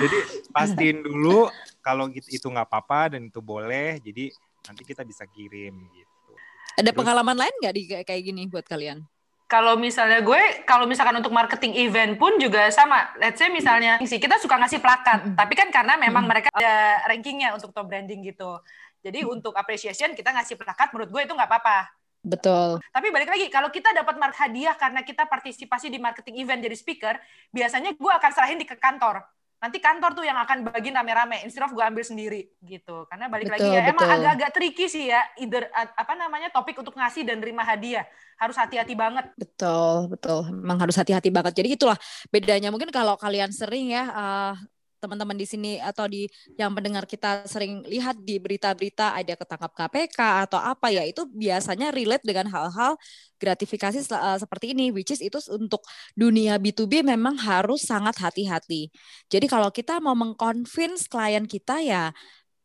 Jadi 0.01 0.17
pastiin 0.51 1.03
dulu 1.03 1.47
kalau 1.79 2.11
gitu- 2.11 2.29
itu 2.29 2.47
nggak 2.47 2.67
apa-apa 2.67 3.15
dan 3.15 3.27
itu 3.27 3.39
boleh. 3.39 3.99
Jadi 4.03 4.31
nanti 4.67 4.81
kita 4.83 5.01
bisa 5.07 5.23
kirim 5.25 5.73
gitu. 5.91 6.31
ada 6.75 6.91
Terus- 6.91 6.97
pengalaman 6.99 7.37
lain 7.39 7.53
nggak 7.63 7.73
di 7.73 7.81
kayak 8.03 8.21
gini 8.21 8.43
buat 8.45 8.67
kalian 8.67 9.01
Kalau 9.47 9.79
misalnya 9.79 10.19
gue, 10.19 10.67
kalau 10.67 10.83
misalkan 10.83 11.23
untuk 11.23 11.31
marketing 11.31 11.71
event 11.79 12.19
pun 12.19 12.35
juga 12.35 12.67
sama. 12.67 13.15
Let's 13.15 13.39
say 13.39 13.47
misalnya 13.47 13.95
sih 14.03 14.19
kita 14.19 14.35
suka 14.43 14.59
ngasih 14.59 14.83
plakat, 14.83 15.23
Mm-mm. 15.23 15.35
tapi 15.39 15.55
kan 15.55 15.71
karena 15.71 15.95
memang 15.95 16.27
Mm-mm. 16.27 16.31
mereka 16.35 16.51
ada 16.51 16.99
rankingnya 17.07 17.55
untuk 17.55 17.71
top 17.71 17.87
branding 17.87 18.27
gitu. 18.27 18.59
Jadi 18.99 19.23
untuk 19.23 19.55
appreciation 19.55 20.11
kita 20.11 20.35
ngasih 20.35 20.59
plakat, 20.59 20.91
menurut 20.91 21.09
gue 21.15 21.21
itu 21.23 21.31
nggak 21.31 21.47
apa-apa. 21.47 21.95
betul 22.27 22.83
Tapi 22.91 23.07
balik 23.07 23.31
lagi, 23.31 23.47
kalau 23.47 23.71
kita 23.71 23.95
dapat 23.95 24.19
hadiah 24.35 24.75
karena 24.75 24.99
kita 25.07 25.23
partisipasi 25.31 25.87
di 25.87 25.95
marketing 25.95 26.43
event 26.43 26.59
jadi 26.59 26.75
speaker, 26.75 27.15
biasanya 27.55 27.95
gue 27.95 28.11
akan 28.11 28.31
serahin 28.35 28.59
di 28.59 28.67
ke 28.67 28.75
kantor. 28.75 29.23
Nanti 29.57 29.81
kantor 29.81 30.13
tuh 30.13 30.21
yang 30.21 30.37
akan 30.37 30.69
bagi 30.69 30.93
rame-rame, 30.93 31.41
instead 31.41 31.65
of 31.65 31.73
gue 31.73 31.81
ambil 31.81 32.05
sendiri 32.05 32.53
gitu. 32.61 33.09
Karena 33.09 33.25
balik 33.25 33.49
lagi 33.49 33.65
Betul, 33.65 33.73
ya, 33.73 33.89
emang 33.89 34.05
betul. 34.05 34.17
agak-agak 34.21 34.49
tricky 34.53 34.85
sih 34.85 35.09
ya, 35.09 35.21
either 35.41 35.65
apa 35.73 36.13
namanya 36.13 36.53
topik 36.53 36.77
untuk 36.77 36.93
ngasih 36.93 37.25
dan 37.25 37.41
terima 37.41 37.65
hadiah 37.65 38.05
harus 38.37 38.53
hati-hati 38.53 38.93
banget. 38.93 39.33
Betul, 39.33 40.13
betul. 40.13 40.45
Memang 40.53 40.77
harus 40.77 40.93
hati-hati 40.93 41.33
banget. 41.33 41.57
Jadi 41.57 41.73
itulah 41.73 41.97
bedanya. 42.29 42.69
Mungkin 42.69 42.93
kalau 42.93 43.17
kalian 43.17 43.49
sering 43.49 43.89
ya, 43.89 44.05
eh, 44.05 44.53
teman-teman 44.97 45.37
di 45.37 45.45
sini 45.45 45.71
atau 45.77 46.09
di 46.09 46.25
yang 46.57 46.73
pendengar 46.73 47.05
kita 47.05 47.45
sering 47.45 47.85
lihat 47.85 48.17
di 48.21 48.41
berita-berita 48.41 49.13
ada 49.13 49.33
ketangkap 49.37 49.71
KPK 49.73 50.19
atau 50.49 50.59
apa 50.59 50.89
ya 50.89 51.05
itu 51.05 51.25
biasanya 51.29 51.93
relate 51.93 52.25
dengan 52.25 52.49
hal-hal 52.49 52.97
gratifikasi 53.37 54.01
uh, 54.13 54.37
seperti 54.41 54.73
ini 54.73 54.89
which 54.89 55.13
is 55.13 55.21
itu 55.21 55.37
untuk 55.53 55.85
dunia 56.17 56.57
B2B 56.57 57.05
memang 57.05 57.37
harus 57.37 57.85
sangat 57.85 58.17
hati-hati. 58.17 58.89
Jadi 59.29 59.45
kalau 59.45 59.69
kita 59.69 60.01
mau 60.01 60.17
mengconvince 60.17 61.05
klien 61.05 61.45
kita 61.45 61.79
ya 61.85 62.09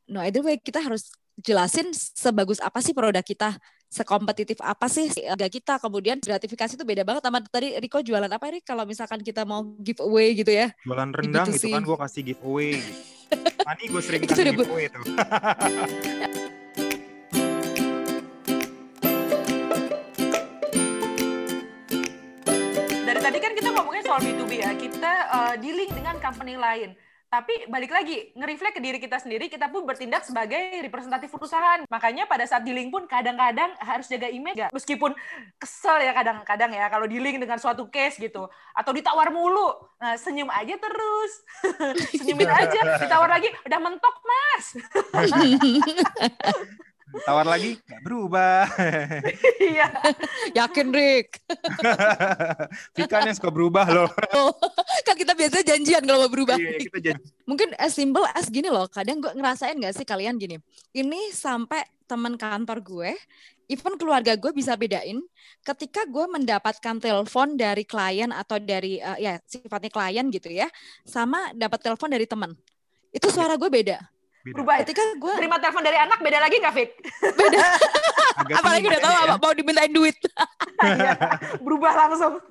no 0.08 0.20
either 0.24 0.42
way 0.44 0.58
kita 0.58 0.82
harus 0.82 1.12
jelasin 1.40 1.92
sebagus 1.94 2.60
apa 2.60 2.84
sih 2.84 2.92
produk 2.92 3.24
kita 3.24 3.56
sekompetitif 3.92 4.56
apa 4.64 4.88
sih 4.88 5.12
harga 5.28 5.48
kita? 5.52 5.76
Kemudian 5.76 6.16
gratifikasi 6.16 6.80
itu 6.80 6.84
beda 6.88 7.04
banget 7.04 7.28
sama 7.28 7.44
tadi 7.44 7.76
Riko 7.76 8.00
jualan 8.00 8.32
apa 8.32 8.48
nih 8.48 8.64
kalau 8.64 8.88
misalkan 8.88 9.20
kita 9.20 9.44
mau 9.44 9.68
giveaway 9.76 10.32
gitu 10.32 10.48
ya. 10.48 10.72
Jualan 10.88 11.12
rendang 11.12 11.52
gitu 11.52 11.68
kan 11.68 11.84
gue 11.84 11.98
kasih 12.00 12.22
giveaway 12.32 12.80
gitu. 12.80 12.92
Mani 13.68 13.84
gue 13.92 14.02
sering 14.02 14.24
kasih 14.24 14.56
giveaway 14.56 14.88
tuh. 14.88 15.04
Dari 23.04 23.20
tadi 23.20 23.38
kan 23.44 23.52
kita 23.52 23.68
ngomongin 23.76 24.02
soal 24.08 24.20
B2B 24.24 24.52
ya. 24.56 24.72
Kita 24.72 25.12
uh, 25.28 25.54
dealing 25.60 25.92
dengan 25.92 26.16
company 26.16 26.56
lain 26.56 26.96
tapi 27.32 27.64
balik 27.64 27.88
lagi, 27.88 28.28
nge-reflect 28.36 28.76
ke 28.76 28.82
diri 28.84 29.00
kita 29.00 29.16
sendiri, 29.16 29.48
kita 29.48 29.72
pun 29.72 29.88
bertindak 29.88 30.20
sebagai 30.20 30.84
representatif 30.84 31.32
perusahaan. 31.32 31.80
Makanya 31.88 32.28
pada 32.28 32.44
saat 32.44 32.60
dealing 32.60 32.92
pun 32.92 33.08
kadang-kadang 33.08 33.72
harus 33.80 34.04
jaga 34.04 34.28
image 34.28 34.60
gak? 34.60 34.68
Meskipun 34.68 35.16
kesel 35.56 36.04
ya 36.04 36.12
kadang-kadang 36.12 36.76
ya 36.76 36.92
kalau 36.92 37.08
dealing 37.08 37.40
dengan 37.40 37.56
suatu 37.56 37.88
case 37.88 38.20
gitu. 38.20 38.52
Atau 38.76 38.92
ditawar 38.92 39.32
mulu. 39.32 39.72
Nah, 39.96 40.20
senyum 40.20 40.52
aja 40.52 40.76
terus. 40.76 41.32
Senyumin 42.20 42.52
aja. 42.52 43.00
Ditawar 43.00 43.32
lagi, 43.32 43.48
udah 43.64 43.80
mentok 43.80 44.16
mas. 44.28 44.76
Tawar 47.12 47.44
lagi, 47.44 47.76
gak 47.84 48.00
berubah. 48.00 48.64
Iya. 49.62 49.88
Yakin, 50.52 50.88
Rick. 50.92 51.40
Vika 52.96 53.24
yang 53.24 53.36
suka 53.36 53.48
berubah 53.52 53.86
loh. 53.88 54.08
kan 55.06 55.14
kita 55.16 55.32
biasanya 55.32 55.64
janjian 55.76 56.02
kalau 56.02 56.26
mau 56.26 56.32
berubah. 56.32 56.56
Iya, 56.58 56.80
kita 56.82 56.98
janji. 56.98 57.28
Mungkin 57.44 57.76
as 57.78 57.92
simple 57.94 58.24
as 58.32 58.48
gini 58.48 58.68
loh. 58.68 58.88
Kadang 58.90 59.22
gue 59.22 59.32
ngerasain 59.32 59.76
gak 59.78 59.94
sih 59.96 60.04
kalian 60.08 60.36
gini. 60.36 60.58
Ini 60.92 61.30
sampai 61.32 61.84
teman 62.10 62.36
kantor 62.36 62.84
gue, 62.84 63.10
even 63.70 63.96
keluarga 63.96 64.36
gue 64.36 64.52
bisa 64.52 64.76
bedain 64.76 65.22
ketika 65.64 66.04
gue 66.04 66.26
mendapatkan 66.28 66.96
telepon 67.00 67.56
dari 67.56 67.88
klien 67.88 68.28
atau 68.28 68.60
dari, 68.60 69.00
uh, 69.00 69.16
ya 69.16 69.40
sifatnya 69.48 69.88
klien 69.88 70.26
gitu 70.28 70.52
ya, 70.52 70.68
sama 71.08 71.54
dapat 71.56 71.80
telepon 71.80 72.12
dari 72.12 72.28
teman. 72.28 72.52
Itu 73.12 73.32
suara 73.32 73.56
gue 73.56 73.68
beda 73.68 74.12
Beda. 74.42 74.54
berubah. 74.58 74.74
Ketika 74.82 75.04
gue 75.22 75.34
terima 75.38 75.56
telepon 75.62 75.86
dari 75.86 75.98
anak 76.02 76.18
beda 76.18 76.38
lagi 76.42 76.56
nggak 76.58 76.74
Fik? 76.74 76.90
beda. 77.38 77.58
Apalagi 78.58 78.86
udah 78.90 79.02
tahu 79.02 79.14
ya. 79.14 79.34
mau 79.38 79.52
dimintain 79.54 79.92
duit. 79.92 80.16
Iya, 80.82 81.14
berubah 81.62 81.94
langsung. 81.94 82.42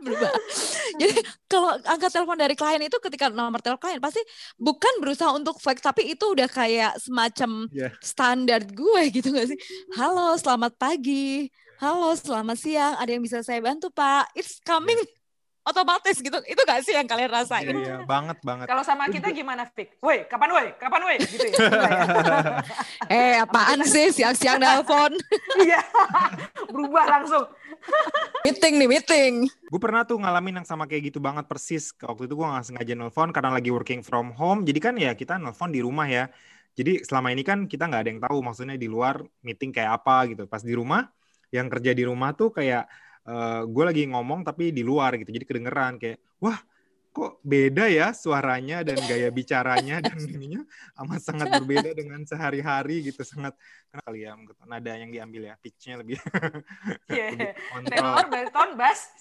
Berubah. 0.00 0.32
Jadi 0.96 1.20
kalau 1.44 1.76
angkat 1.84 2.16
telepon 2.16 2.40
dari 2.40 2.56
klien 2.56 2.80
itu 2.80 2.96
ketika 2.96 3.28
nomor 3.28 3.60
telepon 3.60 3.92
klien 3.92 4.00
pasti 4.00 4.24
bukan 4.56 5.04
berusaha 5.04 5.28
untuk 5.36 5.60
fake 5.60 5.84
tapi 5.84 6.16
itu 6.16 6.32
udah 6.32 6.48
kayak 6.48 6.96
semacam 6.96 7.68
yeah. 7.76 7.92
standar 8.00 8.64
gue 8.64 9.02
gitu 9.12 9.36
gak 9.36 9.52
sih? 9.52 9.58
Halo 10.00 10.32
selamat 10.40 10.80
pagi. 10.80 11.52
Halo 11.76 12.16
selamat 12.16 12.56
siang. 12.56 12.96
Ada 12.96 13.20
yang 13.20 13.20
bisa 13.20 13.44
saya 13.44 13.60
bantu 13.60 13.92
pak? 13.92 14.32
It's 14.32 14.64
coming. 14.64 14.96
Yeah 14.96 15.23
otomatis 15.64 16.20
gitu. 16.20 16.38
Itu 16.44 16.60
gak 16.62 16.84
sih 16.84 16.92
yang 16.92 17.08
kalian 17.08 17.32
rasain? 17.32 17.72
Iya, 17.72 17.80
iya 17.80 17.96
banget 18.04 18.38
banget. 18.44 18.68
Kalau 18.68 18.84
sama 18.84 19.08
kita 19.08 19.32
gimana, 19.32 19.64
Fik? 19.64 19.96
Woi, 20.04 20.28
kapan 20.28 20.50
woi? 20.52 20.66
Kapan 20.76 21.00
woi? 21.08 21.16
Gitu 21.24 21.46
ya. 21.50 21.56
eh, 23.16 23.34
apaan 23.40 23.80
sih 23.88 24.12
siang-siang 24.12 24.60
nelpon? 24.60 25.16
Iya. 25.64 25.80
Berubah 26.68 27.04
langsung. 27.08 27.46
meeting 28.44 28.74
nih, 28.80 28.88
meeting. 28.88 29.32
Gue 29.70 29.80
pernah 29.80 30.04
tuh 30.04 30.20
ngalamin 30.20 30.60
yang 30.60 30.66
sama 30.68 30.84
kayak 30.84 31.12
gitu 31.12 31.18
banget 31.22 31.48
persis. 31.48 31.94
Waktu 31.96 32.28
itu 32.28 32.34
gue 32.36 32.46
gak 32.46 32.66
sengaja 32.68 32.92
nelpon 32.92 33.32
karena 33.32 33.50
lagi 33.54 33.70
working 33.72 34.04
from 34.04 34.36
home. 34.36 34.68
Jadi 34.68 34.80
kan 34.82 34.94
ya 35.00 35.16
kita 35.16 35.40
nelpon 35.40 35.72
di 35.72 35.80
rumah 35.80 36.04
ya. 36.04 36.28
Jadi 36.74 37.06
selama 37.06 37.30
ini 37.30 37.46
kan 37.46 37.70
kita 37.70 37.86
nggak 37.86 38.02
ada 38.02 38.10
yang 38.10 38.18
tahu 38.18 38.42
maksudnya 38.42 38.74
di 38.74 38.90
luar 38.90 39.22
meeting 39.46 39.70
kayak 39.70 40.02
apa 40.02 40.26
gitu. 40.34 40.42
Pas 40.50 40.58
di 40.58 40.74
rumah, 40.74 41.06
yang 41.54 41.70
kerja 41.70 41.94
di 41.94 42.02
rumah 42.02 42.34
tuh 42.34 42.50
kayak 42.50 42.90
uh, 43.28 43.32
eh, 43.32 43.62
gue 43.68 43.84
lagi 43.84 44.02
ngomong 44.08 44.44
tapi 44.44 44.70
di 44.70 44.82
luar 44.84 45.16
gitu 45.20 45.30
jadi 45.32 45.44
kedengeran 45.44 45.96
kayak 46.00 46.18
wah 46.40 46.58
kok 47.14 47.38
beda 47.46 47.86
ya 47.86 48.10
suaranya 48.10 48.82
dan 48.82 48.98
gaya 49.06 49.30
bicaranya 49.30 50.02
dan 50.06 50.18
ininya? 50.18 50.66
Amat 50.98 51.22
sangat 51.22 51.46
berbeda 51.62 51.94
dengan 51.94 52.26
sehari-hari 52.26 53.06
gitu 53.06 53.22
sangat 53.22 53.54
kali 53.94 54.26
ya? 54.26 54.34
Nada 54.66 54.98
yang 54.98 55.14
diambil 55.14 55.46
ya 55.46 55.54
pitchnya 55.62 56.02
lebih 56.02 56.18
yeah. 57.06 57.54
tenor 57.86 58.26
bariton 58.26 58.74
bass. 58.74 59.14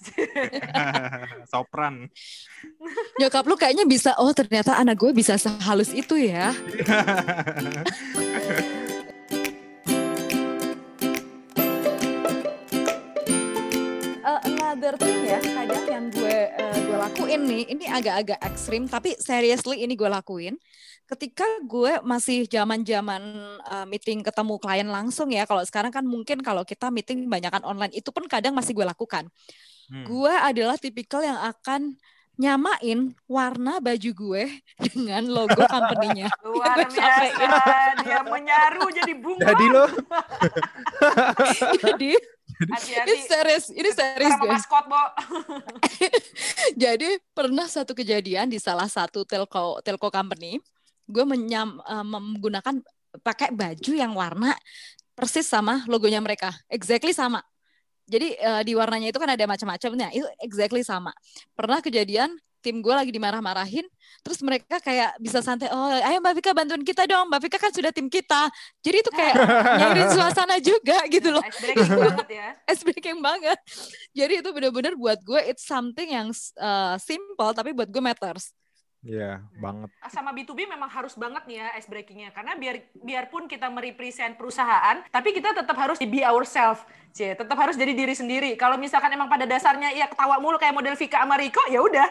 Sopran. 1.53 2.09
Nyokap 3.21 3.45
lu 3.45 3.53
kayaknya 3.53 3.85
bisa 3.85 4.17
oh 4.17 4.33
ternyata 4.33 4.73
anak 4.73 4.97
gue 4.97 5.13
bisa 5.13 5.37
sehalus 5.37 5.93
itu 5.93 6.17
ya 6.17 6.49
another 14.83 14.99
thing 14.99 15.23
ya 15.23 15.39
kadang 15.39 15.85
yang 15.87 16.05
gue 16.11 16.37
uh, 16.59 16.75
gue 16.75 16.97
lakuin 16.99 17.41
nih 17.47 17.63
ini 17.71 17.85
agak-agak 17.87 18.35
ekstrim 18.43 18.83
tapi 18.83 19.15
seriously 19.15 19.79
ini 19.79 19.95
gue 19.95 20.11
lakuin 20.11 20.59
ketika 21.07 21.47
gue 21.63 22.03
masih 22.03 22.43
zaman-zaman 22.51 23.23
uh, 23.63 23.87
meeting 23.87 24.19
ketemu 24.19 24.59
klien 24.59 24.83
langsung 24.91 25.31
ya 25.31 25.47
kalau 25.47 25.63
sekarang 25.63 25.87
kan 25.87 26.03
mungkin 26.03 26.43
kalau 26.43 26.67
kita 26.67 26.91
meeting 26.91 27.31
banyakkan 27.31 27.63
online 27.63 27.95
itu 27.95 28.11
pun 28.11 28.27
kadang 28.27 28.51
masih 28.51 28.75
gue 28.75 28.83
lakukan 28.83 29.31
hmm. 29.87 30.03
gue 30.03 30.33
adalah 30.51 30.75
tipikal 30.75 31.23
yang 31.23 31.39
akan 31.39 31.95
nyamain 32.33 33.13
warna 33.29 33.77
baju 33.77 34.11
gue 34.13 34.43
dengan 34.89 35.21
logo 35.29 35.61
company-nya. 35.69 36.33
Luar 36.49 36.81
biasa, 36.81 37.29
dia 38.01 38.19
menyaru 38.25 38.85
jadi 38.89 39.13
bunga. 39.21 39.45
Jadi 39.53 39.65
lo. 39.69 39.85
jadi 41.85 42.11
Hati-hati. 42.53 43.07
Ini 43.09 43.15
serius, 43.25 43.65
ini 43.73 43.89
serius 43.91 44.33
gue. 44.37 44.49
maskot, 44.49 44.85
Bo. 44.85 45.01
Jadi 46.83 47.09
pernah 47.33 47.65
satu 47.65 47.97
kejadian 47.97 48.49
di 48.49 48.61
salah 48.61 48.87
satu 48.87 49.25
telco 49.25 49.81
telco 49.81 50.07
company, 50.13 50.61
gue 51.09 51.25
menyam, 51.25 51.81
uh, 51.83 52.05
menggunakan 52.05 52.79
pakai 53.21 53.53
baju 53.53 53.91
yang 53.93 54.13
warna 54.17 54.57
persis 55.13 55.45
sama 55.45 55.85
logonya 55.85 56.21
mereka, 56.21 56.53
exactly 56.69 57.13
sama. 57.13 57.41
Jadi 58.03 58.35
uh, 58.41 58.61
di 58.65 58.73
warnanya 58.75 59.13
itu 59.13 59.19
kan 59.21 59.29
ada 59.31 59.45
macam-macamnya, 59.47 60.11
itu 60.11 60.25
exactly 60.43 60.83
sama. 60.83 61.13
Pernah 61.55 61.79
kejadian 61.79 62.35
tim 62.63 62.79
gue 62.79 62.93
lagi 62.95 63.11
dimarah-marahin, 63.11 63.83
terus 64.23 64.39
mereka 64.39 64.79
kayak 64.79 65.19
bisa 65.19 65.43
santai, 65.43 65.67
oh 65.67 65.91
ayo 65.91 66.23
Mbak 66.23 66.33
Vika 66.39 66.51
bantuin 66.55 66.81
kita 66.87 67.03
dong, 67.03 67.27
Mbak 67.27 67.41
Vika 67.43 67.57
kan 67.59 67.71
sudah 67.75 67.91
tim 67.91 68.07
kita. 68.07 68.47
Jadi 68.79 69.03
itu 69.03 69.11
kayak 69.11 69.35
nyairin 69.83 70.09
suasana 70.15 70.57
juga 70.63 71.03
gitu 71.11 71.35
loh. 71.35 71.43
Ice 71.43 71.59
breaking 71.59 71.91
banget 71.99 72.27
ya. 72.31 72.47
Ice 72.71 72.83
breaking 72.87 73.19
banget. 73.19 73.59
Jadi 74.15 74.33
itu 74.39 74.49
benar-benar 74.55 74.93
buat 74.95 75.19
gue 75.19 75.41
it's 75.43 75.67
something 75.67 76.07
yang 76.07 76.31
uh, 76.63 76.95
simple 76.95 77.51
tapi 77.51 77.75
buat 77.75 77.91
gue 77.91 77.99
matters. 77.99 78.55
Iya, 79.03 79.43
yeah, 79.43 79.59
banget. 79.59 79.91
Sama 80.07 80.31
B2B 80.31 80.63
memang 80.63 80.87
harus 80.87 81.19
banget 81.19 81.43
nih 81.43 81.59
ya 81.59 81.67
ice 81.75 81.91
breakingnya. 81.91 82.31
Karena 82.31 82.55
biar 82.55 82.87
biarpun 82.95 83.51
kita 83.51 83.67
merepresent 83.67 84.39
perusahaan, 84.39 85.03
tapi 85.11 85.35
kita 85.35 85.51
tetap 85.51 85.75
harus 85.75 85.99
be 85.99 86.23
ourselves. 86.23 86.79
Cie, 87.11 87.35
tetap 87.35 87.53
harus 87.59 87.75
jadi 87.75 87.93
diri 87.93 88.15
sendiri. 88.15 88.55
Kalau 88.55 88.79
misalkan 88.79 89.11
emang 89.11 89.27
pada 89.27 89.43
dasarnya 89.43 89.93
ya 89.93 90.07
ketawa 90.07 90.39
mulu 90.39 90.55
kayak 90.57 90.73
model 90.73 90.95
Vika 90.95 91.19
Amariko, 91.21 91.61
ya 91.67 91.83
udah. 91.83 92.07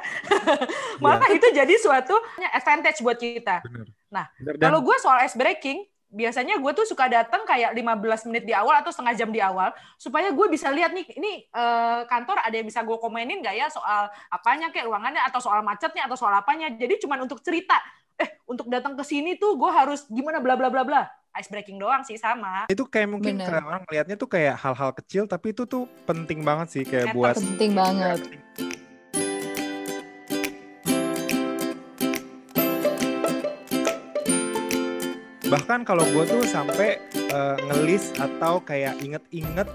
Maka 1.05 1.27
yeah. 1.33 1.37
itu 1.41 1.47
jadi 1.51 1.75
suatu 1.81 2.15
advantage 2.53 3.01
buat 3.01 3.19
kita. 3.19 3.65
Bener. 3.67 3.89
Nah, 4.13 4.29
kalau 4.61 4.85
gue 4.85 4.97
soal 5.01 5.25
ice 5.25 5.35
breaking, 5.35 5.89
biasanya 6.13 6.61
gue 6.61 6.73
tuh 6.77 6.85
suka 6.85 7.09
datang 7.09 7.49
kayak 7.49 7.73
15 7.73 8.29
menit 8.29 8.45
di 8.45 8.53
awal 8.53 8.85
atau 8.85 8.93
setengah 8.93 9.17
jam 9.17 9.33
di 9.33 9.41
awal 9.41 9.73
supaya 9.97 10.29
gue 10.29 10.47
bisa 10.53 10.69
lihat 10.69 10.93
nih 10.93 11.09
ini 11.17 11.49
uh, 11.57 12.05
kantor 12.05 12.45
ada 12.45 12.53
yang 12.53 12.69
bisa 12.69 12.85
gue 12.85 13.01
komenin 13.01 13.41
gak 13.41 13.57
ya 13.57 13.73
soal 13.73 14.13
apanya 14.29 14.69
kayak 14.69 14.93
ruangannya 14.93 15.25
atau 15.25 15.41
soal 15.41 15.65
macetnya 15.65 16.05
atau 16.05 16.15
soal 16.21 16.37
apanya. 16.37 16.69
Jadi 16.69 17.01
cuma 17.01 17.17
untuk 17.17 17.41
cerita 17.41 17.81
eh 18.21 18.29
untuk 18.45 18.69
datang 18.69 18.93
ke 18.93 19.03
sini 19.03 19.41
tuh 19.41 19.57
gue 19.57 19.71
harus 19.73 20.05
gimana 20.13 20.39
bla 20.45 20.53
bla 20.53 20.69
bla 20.69 20.85
bla. 20.85 21.03
Ice 21.41 21.49
breaking 21.49 21.81
doang 21.81 22.05
sih 22.05 22.21
sama. 22.21 22.69
Itu 22.69 22.85
kayak 22.85 23.09
mungkin 23.09 23.41
kayak 23.41 23.65
orang 23.65 23.83
melihatnya 23.89 24.21
tuh 24.21 24.29
kayak 24.29 24.61
hal-hal 24.61 24.93
kecil 24.93 25.25
tapi 25.25 25.57
itu 25.57 25.65
tuh 25.65 25.89
penting 26.05 26.45
banget 26.45 26.69
sih 26.69 26.85
kayak 26.85 27.17
buat 27.17 27.41
penting 27.41 27.73
banget 27.73 28.21
bahkan 35.53 35.85
kalau 35.85 36.01
gue 36.17 36.25
tuh 36.25 36.49
sampai 36.49 36.97
uh, 37.29 37.61
ngelis 37.69 38.09
atau 38.17 38.65
kayak 38.65 38.97
inget-inget 39.05 39.69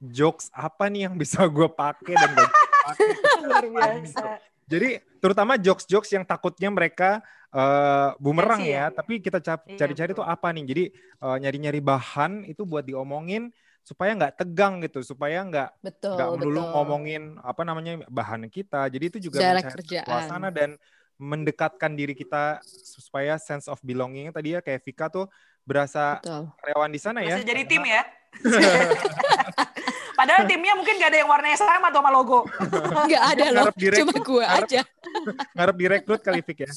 jokes 0.00 0.48
apa 0.56 0.88
nih 0.88 1.04
yang 1.04 1.14
bisa 1.20 1.44
gue 1.44 1.68
pakai 1.68 2.16
dan 2.16 2.32
gak 2.32 2.48
pakai 2.88 3.08
luar 3.44 3.64
biasa 3.68 4.40
Jadi 4.64 5.02
terutama 5.20 5.60
jokes-jokes 5.60 6.08
yang 6.16 6.24
takutnya 6.24 6.72
mereka 6.72 7.20
uh, 7.52 8.16
bumerang 8.16 8.64
ya, 8.64 8.88
ya? 8.88 8.96
tapi 8.96 9.20
kita 9.20 9.42
Iya, 9.42 9.76
cari-cari 9.76 10.14
tuh 10.14 10.22
apa 10.22 10.46
nih. 10.54 10.64
Jadi 10.64 10.84
uh, 11.20 11.36
nyari-nyari 11.42 11.82
bahan 11.82 12.46
itu 12.46 12.62
buat 12.62 12.86
diomongin 12.86 13.50
supaya 13.82 14.14
nggak 14.14 14.38
tegang 14.38 14.78
gitu, 14.86 15.02
supaya 15.02 15.42
nggak 15.42 15.74
nggak 15.82 16.28
melulu 16.38 16.62
betul. 16.62 16.70
ngomongin 16.70 17.22
apa 17.42 17.66
namanya 17.66 17.98
bahan 18.06 18.46
kita. 18.46 18.86
Jadi 18.94 19.04
itu 19.10 19.18
juga 19.26 19.42
Jarak 19.42 19.74
kerjaan. 19.74 20.06
suasana 20.06 20.54
dan 20.54 20.78
mendekatkan 21.20 21.92
diri 21.92 22.16
kita 22.16 22.64
supaya 22.64 23.36
sense 23.36 23.68
of 23.68 23.76
belonging 23.84 24.32
tadi 24.32 24.56
ya 24.56 24.64
kayak 24.64 24.80
Vika 24.80 25.12
tuh 25.12 25.28
berasa 25.68 26.18
Betul. 26.18 26.48
karyawan 26.64 26.90
di 26.90 27.00
sana 27.00 27.20
ya. 27.20 27.36
Bisa 27.36 27.44
jadi 27.44 27.62
tim 27.68 27.84
ya. 27.84 28.02
Padahal 30.20 30.44
timnya 30.44 30.76
mungkin 30.76 31.00
gak 31.00 31.16
ada 31.16 31.18
yang 31.24 31.30
warnanya 31.32 31.56
sama 31.56 31.88
tuh 31.88 32.04
sama 32.04 32.10
logo. 32.12 32.44
Nggak 33.08 33.24
ada 33.24 33.44
loh, 33.56 33.72
cuma 33.72 34.14
gue 34.20 34.44
aja. 34.44 34.80
Ngarep 35.56 35.76
direkrut 35.80 36.20
kali 36.20 36.44
Vik 36.44 36.68
ya. 36.68 36.70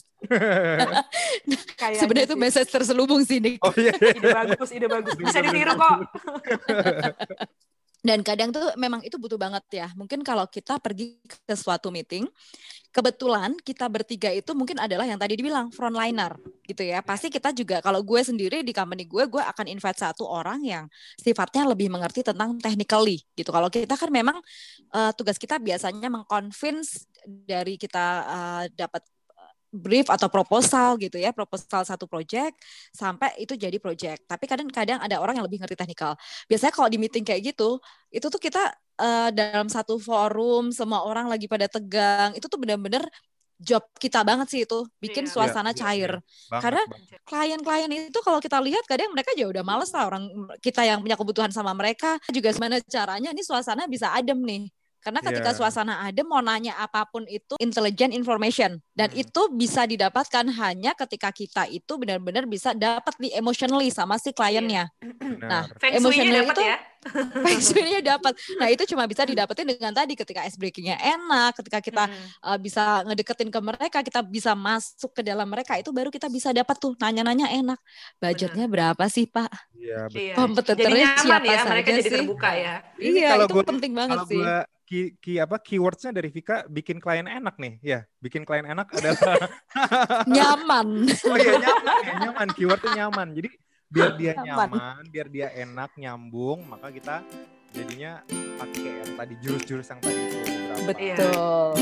Sebenarnya 2.00 2.28
itu 2.32 2.38
message 2.40 2.72
terselubung 2.72 3.20
sih, 3.28 3.44
Nick. 3.44 3.60
Oh 3.60 3.76
iya. 3.76 3.92
ide 4.00 4.32
bagus, 4.32 4.70
ide 4.72 4.88
bagus. 4.88 5.14
Bisa 5.20 5.44
ditiru 5.44 5.76
kok. 5.76 6.08
Dan 8.04 8.20
kadang 8.20 8.52
tuh 8.52 8.76
memang 8.76 9.00
itu 9.00 9.16
butuh 9.16 9.40
banget 9.40 9.64
ya. 9.72 9.88
Mungkin 9.96 10.28
kalau 10.28 10.44
kita 10.52 10.76
pergi 10.84 11.24
ke 11.24 11.56
suatu 11.56 11.88
meeting, 11.88 12.28
kebetulan 12.92 13.56
kita 13.64 13.88
bertiga 13.88 14.28
itu 14.28 14.52
mungkin 14.52 14.76
adalah 14.76 15.08
yang 15.08 15.16
tadi 15.16 15.40
dibilang 15.40 15.72
frontliner 15.72 16.36
gitu 16.68 16.84
ya. 16.84 17.00
Pasti 17.00 17.32
kita 17.32 17.56
juga 17.56 17.80
kalau 17.80 18.04
gue 18.04 18.20
sendiri 18.20 18.60
di 18.60 18.76
company 18.76 19.08
gue, 19.08 19.24
gue 19.32 19.40
akan 19.40 19.72
invite 19.72 20.04
satu 20.04 20.28
orang 20.28 20.60
yang 20.68 20.86
sifatnya 21.16 21.64
lebih 21.64 21.88
mengerti 21.88 22.28
tentang 22.28 22.60
technically 22.60 23.24
gitu. 23.40 23.56
Kalau 23.56 23.72
kita 23.72 23.96
kan 23.96 24.12
memang 24.12 24.36
eh, 24.92 25.12
tugas 25.16 25.40
kita 25.40 25.64
biasanya 25.64 26.12
mengconvince 26.12 27.08
dari 27.24 27.80
kita 27.80 28.06
eh, 28.28 28.64
dapat 28.76 29.08
brief 29.74 30.08
atau 30.14 30.30
proposal 30.30 31.02
gitu 31.02 31.18
ya, 31.18 31.34
proposal 31.34 31.82
satu 31.82 32.06
project 32.06 32.54
sampai 32.94 33.34
itu 33.42 33.58
jadi 33.58 33.76
project. 33.82 34.24
Tapi 34.30 34.46
kadang-kadang 34.46 35.02
ada 35.02 35.18
orang 35.18 35.42
yang 35.42 35.46
lebih 35.50 35.60
ngerti 35.66 35.74
teknikal. 35.74 36.14
Biasanya 36.46 36.74
kalau 36.78 36.90
di 36.94 36.98
meeting 37.02 37.26
kayak 37.26 37.42
gitu, 37.54 37.82
itu 38.14 38.28
tuh 38.30 38.38
kita 38.42 38.70
eh, 39.02 39.30
dalam 39.34 39.66
satu 39.74 39.98
forum 39.98 40.70
semua 40.70 41.02
orang 41.10 41.26
lagi 41.26 41.50
pada 41.50 41.66
tegang, 41.66 42.38
itu 42.38 42.46
tuh 42.46 42.62
benar-benar 42.62 43.02
job 43.64 43.84
kita 43.98 44.22
banget 44.28 44.48
sih 44.52 44.62
itu, 44.68 44.84
bikin 45.00 45.26
Iya. 45.30 45.34
suasana 45.34 45.72
Iya, 45.72 45.78
iya, 45.78 45.82
cair. 45.82 46.12
Banget, 46.52 46.62
Karena 46.64 46.82
banget. 46.90 47.20
klien-klien 47.24 47.92
itu 48.12 48.20
kalau 48.26 48.40
kita 48.44 48.58
lihat 48.60 48.84
kadang 48.90 49.10
mereka 49.16 49.32
juga 49.40 49.62
udah 49.62 49.64
males 49.66 49.90
lah 49.96 50.04
orang 50.10 50.24
kita 50.60 50.82
yang 50.84 51.00
punya 51.00 51.16
kebutuhan 51.16 51.52
sama 51.56 51.72
mereka 51.72 52.20
juga 52.34 52.52
gimana 52.52 52.78
caranya 52.86 53.30
ini 53.32 53.42
suasana 53.46 53.88
bisa 53.88 54.12
adem 54.12 54.38
nih 54.44 54.64
karena 55.04 55.20
ketika 55.20 55.52
Iya. 55.52 55.58
suasana 55.60 55.94
adem 56.02 56.24
mau 56.24 56.40
nanya 56.40 56.74
apa 56.76 57.04
pun 57.06 57.28
itu 57.28 57.60
intelligent 57.60 58.10
information 58.10 58.80
dan 58.92 59.08
Hmm. 59.08 59.20
itu 59.20 59.42
bisa 59.52 59.84
didapatkan 59.84 60.48
hanya 60.50 60.96
ketika 60.96 61.30
kita 61.30 61.68
itu 61.68 61.94
benar-benar 61.94 62.44
bisa 62.44 62.72
dapat 62.72 63.12
nih 63.18 63.36
emotionally 63.36 63.90
sama 63.90 64.16
si 64.16 64.32
kliennya 64.32 64.88
Nah, 65.44 65.68
Benar. 65.68 65.76
Feng 65.76 65.94
Emotional 65.94 66.24
Shui-nya 66.24 66.40
dapat 66.42 66.56
itu- 66.56 66.66
ya. 66.66 66.78
feng 67.44 67.60
shui-nya 67.60 68.00
dapat 68.02 68.32
nah 68.56 68.68
itu 68.68 68.84
cuma 68.86 69.04
bisa 69.04 69.24
didapetin 69.24 69.68
dengan 69.68 69.92
tadi 69.92 70.16
ketika 70.16 70.40
ice 70.42 70.56
breakingnya 70.56 70.96
enak 70.96 71.52
ketika 71.54 71.80
kita 71.80 72.04
Hmm. 72.08 72.28
uh, 72.42 72.58
bisa 72.58 73.04
ngedeketin 73.04 73.50
ke 73.50 73.60
mereka, 73.60 74.00
kita 74.00 74.24
bisa 74.24 74.54
masuk 74.54 75.12
ke 75.12 75.22
dalam 75.22 75.44
mereka, 75.44 75.76
itu 75.76 75.90
baru 75.90 76.08
kita 76.08 76.28
bisa 76.28 76.50
dapat 76.50 76.76
tuh 76.78 76.96
nanya-nanya 76.96 77.52
enak. 77.52 77.76
Budgetnya 78.18 78.66
berapa 78.66 79.04
sih 79.06 79.26
Pak? 79.26 79.52
Iya, 79.74 80.08
betul. 80.08 80.16
Iya. 80.16 80.32
Jadi 80.32 80.38
Kompetitornya 80.38 81.08
nyaman 81.10 81.20
siapa 81.20 81.44
ya, 81.46 81.62
mereka 81.66 81.68
saja 81.84 81.92
jadi 81.92 82.04
sih? 82.04 82.14
terbuka 82.16 82.50
ya. 82.54 82.76
Ini 82.96 83.18
Iya, 83.18 83.30
kalau 83.30 83.46
itu 83.46 83.54
gua- 83.54 83.68
penting 83.68 83.92
banget 83.94 84.16
Kalau 84.16 84.30
sih. 84.30 84.40
gua 84.40 84.56
key, 84.94 85.18
key 85.18 85.38
apa 85.42 85.58
keywordsnya 85.58 86.14
dari 86.14 86.30
Vika 86.30 86.70
bikin 86.70 87.02
klien 87.02 87.26
enak 87.26 87.58
nih, 87.58 87.82
ya 87.82 88.00
bikin 88.22 88.46
klien 88.46 88.62
enak 88.62 88.94
adalah 88.94 89.18
Nyaman. 90.38 91.10
oh 91.34 91.38
iya 91.42 91.54
nyaman 91.58 91.96
ya 92.06 92.14
nyaman 92.30 92.48
keywordnya 92.54 92.92
nyaman. 93.02 93.28
Jadi 93.34 93.50
biar 93.90 94.12
dia 94.22 94.32
Nyaman. 94.38 94.70
nyaman, 94.70 95.04
biar 95.10 95.28
dia 95.34 95.48
enak 95.50 95.98
nyambung, 95.98 96.70
maka 96.70 96.94
kita 96.94 97.26
jadinya 97.74 98.22
pakai 98.62 99.02
yang 99.02 99.12
tadi 99.18 99.34
jurus-jurus 99.42 99.88
yang 99.90 100.00
tadi 100.06 100.22
itu. 100.30 100.38
Iya. 100.46 100.76
Betul. 100.86 101.74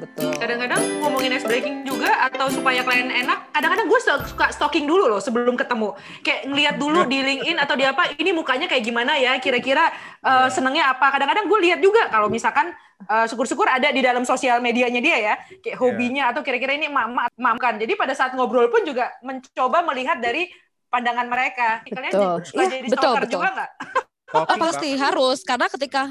Betul. 0.00 0.32
Kadang-kadang 0.40 0.82
ngomongin 1.20 1.36
ice 1.36 1.44
breaking 1.44 1.76
juga 1.84 2.10
atau 2.32 2.48
supaya 2.48 2.80
klien 2.80 3.12
enak, 3.12 3.52
kadang-kadang 3.52 3.86
gue 3.92 4.00
suka 4.00 4.46
stalking 4.56 4.88
dulu 4.88 5.04
loh 5.04 5.20
sebelum 5.20 5.52
ketemu. 5.52 5.92
Kayak 6.24 6.40
ngeliat 6.48 6.74
dulu 6.80 7.04
di 7.04 7.18
LinkedIn 7.20 7.60
atau 7.60 7.76
di 7.76 7.84
apa, 7.84 8.16
ini 8.16 8.32
mukanya 8.32 8.64
kayak 8.64 8.80
gimana 8.80 9.20
ya, 9.20 9.36
kira-kira 9.36 9.92
uh, 10.24 10.48
senengnya 10.48 10.96
apa. 10.96 11.12
Kadang-kadang 11.12 11.44
gue 11.44 11.58
lihat 11.68 11.80
juga 11.84 12.08
kalau 12.08 12.32
misalkan 12.32 12.72
uh, 13.04 13.28
syukur-syukur 13.28 13.68
ada 13.68 13.92
di 13.92 14.00
dalam 14.00 14.24
sosial 14.24 14.64
medianya 14.64 15.04
dia 15.04 15.16
ya, 15.20 15.34
kayak 15.60 15.76
hobinya 15.76 16.32
atau 16.32 16.40
kira-kira 16.40 16.72
ini 16.72 16.88
mama 16.88 17.28
kan. 17.60 17.76
Jadi 17.76 17.92
pada 18.00 18.16
saat 18.16 18.32
ngobrol 18.32 18.72
pun 18.72 18.80
juga 18.88 19.12
mencoba 19.20 19.84
melihat 19.92 20.24
dari 20.24 20.48
pandangan 20.88 21.28
mereka. 21.28 21.84
Kalian 21.84 22.12
Betul. 22.16 22.36
suka 22.48 22.56
Iya, 22.64 22.66
jadi 22.72 22.88
betul, 22.88 22.96
stalker 22.96 23.24
betul. 23.28 23.34
juga 23.36 23.50
nggak? 23.60 23.72
Oh, 24.30 24.46
pasti 24.46 24.94
harus 24.94 25.42
karena 25.42 25.66
ketika 25.66 26.06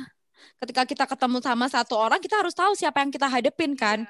ketika 0.59 0.83
kita 0.83 1.05
ketemu 1.07 1.39
sama 1.39 1.71
satu 1.71 1.95
orang 1.95 2.19
kita 2.19 2.35
harus 2.35 2.51
tahu 2.51 2.75
siapa 2.75 2.99
yang 2.99 3.15
kita 3.15 3.31
hadepin 3.31 3.79
kan. 3.79 4.03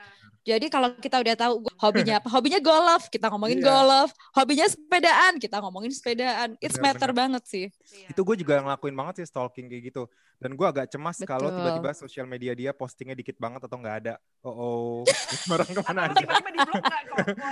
Jadi 0.50 0.66
kalau 0.68 0.90
kita 0.96 1.22
udah 1.22 1.36
tahu 1.38 1.54
gua- 1.62 1.78
hobinya 1.86 2.18
apa, 2.18 2.28
hobinya 2.28 2.58
golf, 2.60 3.06
kita 3.08 3.30
ngomongin 3.30 3.62
Iya. 3.62 3.68
golf. 3.68 4.10
Hobinya 4.34 4.66
sepedaan, 4.66 5.38
kita 5.38 5.58
ngomongin 5.60 5.92
sepedaan. 5.92 6.58
It's 6.58 6.74
Benar, 6.74 6.98
matter 6.98 7.12
banget 7.14 7.44
sih. 7.46 7.66
itu 8.10 8.18
gue 8.20 8.36
juga 8.38 8.58
ngelakuin 8.60 8.92
banget 8.92 9.14
sih 9.20 9.28
stalking 9.28 9.66
kayak 9.66 9.84
gitu 9.88 10.04
dan 10.38 10.56
gue 10.56 10.64
agak 10.64 10.88
cemas 10.88 11.20
kalau 11.22 11.52
tiba-tiba 11.52 11.92
sosial 11.94 12.24
media 12.24 12.54
dia 12.54 12.72
postingnya 12.72 13.12
dikit 13.14 13.36
banget 13.36 13.60
atau 13.60 13.76
nggak 13.76 13.96
ada 14.00 14.14
oh 14.40 14.56
oh 14.56 14.98
orang 15.52 15.68
ke 15.68 15.82
mana 15.84 16.02
aja 16.08 16.26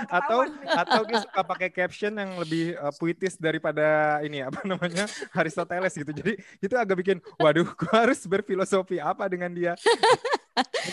atau 0.08 0.38
nih. 0.42 0.72
atau 0.74 1.00
dia 1.04 1.18
suka 1.20 1.42
pakai 1.44 1.68
caption 1.68 2.12
yang 2.12 2.40
lebih 2.40 2.72
uh, 2.74 2.88
puitis 2.92 3.36
daripada 3.36 3.84
ini 4.22 4.40
apa 4.40 4.64
namanya 4.64 5.04
Aristoteles 5.32 5.92
gitu 5.92 6.10
jadi 6.10 6.32
itu 6.58 6.74
agak 6.74 6.96
bikin 6.96 7.18
waduh 7.36 7.68
gue 7.68 7.92
harus 7.92 8.24
berfilosofi 8.24 8.96
apa 8.98 9.28
dengan 9.28 9.52
dia 9.52 9.72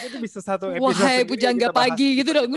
itu 0.08 0.18
bisa 0.22 0.40
satu 0.42 0.72
episode 0.72 0.86
Wahai 0.96 1.24
pujangga 1.24 1.70
pagi 1.72 2.22
gitu 2.22 2.32
dong. 2.36 2.56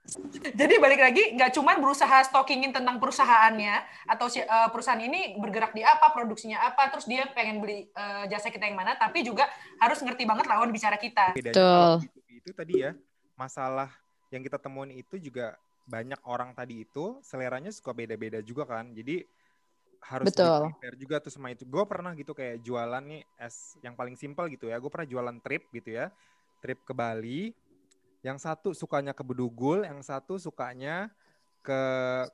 Jadi 0.60 0.74
balik 0.78 1.00
lagi 1.00 1.34
nggak 1.36 1.52
cuma 1.56 1.76
berusaha 1.78 2.22
stalkingin 2.26 2.74
tentang 2.74 2.98
perusahaannya 2.98 4.06
atau 4.10 4.26
si 4.26 4.42
eh, 4.42 4.68
perusahaan 4.72 5.00
ini 5.00 5.38
bergerak 5.38 5.72
di 5.72 5.82
apa, 5.84 6.12
produksinya 6.12 6.60
apa, 6.64 6.90
terus 6.92 7.06
dia 7.06 7.28
pengen 7.32 7.62
beli 7.62 7.88
eh, 7.90 8.24
jasa 8.28 8.50
kita 8.52 8.66
yang 8.66 8.78
mana, 8.78 8.96
tapi 8.96 9.22
juga 9.22 9.48
harus 9.78 10.00
ngerti 10.00 10.24
banget 10.24 10.46
lawan 10.48 10.70
bicara 10.74 10.96
kita. 11.00 11.32
Betul. 11.36 11.56
kalau 11.56 11.98
B2B 12.00 12.28
itu 12.40 12.50
tadi 12.52 12.74
ya 12.82 12.92
masalah 13.36 13.88
yang 14.30 14.44
kita 14.44 14.60
temuin 14.60 14.92
itu 14.94 15.18
juga 15.18 15.58
banyak 15.90 16.20
orang 16.22 16.54
tadi 16.54 16.86
itu 16.86 17.18
seleranya 17.26 17.74
suka 17.74 17.90
beda-beda 17.90 18.38
juga 18.44 18.62
kan 18.62 18.94
jadi 18.94 19.26
harus 20.00 20.32
Betul. 20.32 20.72
prepare 20.72 20.96
juga 20.96 21.16
tuh 21.20 21.32
sama 21.34 21.52
itu 21.52 21.68
gue 21.68 21.84
pernah 21.84 22.16
gitu 22.16 22.32
kayak 22.32 22.64
jualan 22.64 23.04
nih 23.04 23.22
es 23.36 23.76
yang 23.84 23.92
paling 23.92 24.16
simpel 24.16 24.48
gitu 24.48 24.72
ya 24.72 24.80
gue 24.80 24.88
pernah 24.88 25.08
jualan 25.08 25.36
trip 25.44 25.68
gitu 25.74 25.92
ya 25.92 26.08
trip 26.60 26.78
ke 26.84 26.92
Bali 26.92 27.56
yang 28.20 28.36
satu 28.36 28.76
sukanya 28.76 29.16
ke 29.16 29.24
Bedugul 29.24 29.82
yang 29.82 30.04
satu 30.04 30.36
sukanya 30.36 31.08
ke 31.64 31.80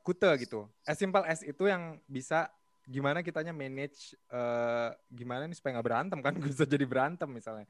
Kute 0.03 0.31
gitu 0.43 0.67
as 0.83 0.99
simple 0.99 1.23
as 1.23 1.43
itu 1.47 1.71
yang 1.71 1.99
bisa 2.11 2.51
gimana 2.87 3.23
kitanya 3.23 3.51
manage 3.51 4.15
eh, 4.31 4.91
gimana 5.11 5.47
nih 5.51 5.57
supaya 5.59 5.79
nggak 5.79 5.87
berantem 5.87 6.19
kan 6.23 6.35
bisa 6.47 6.67
jadi 6.67 6.87
berantem 6.87 7.31
misalnya 7.31 7.67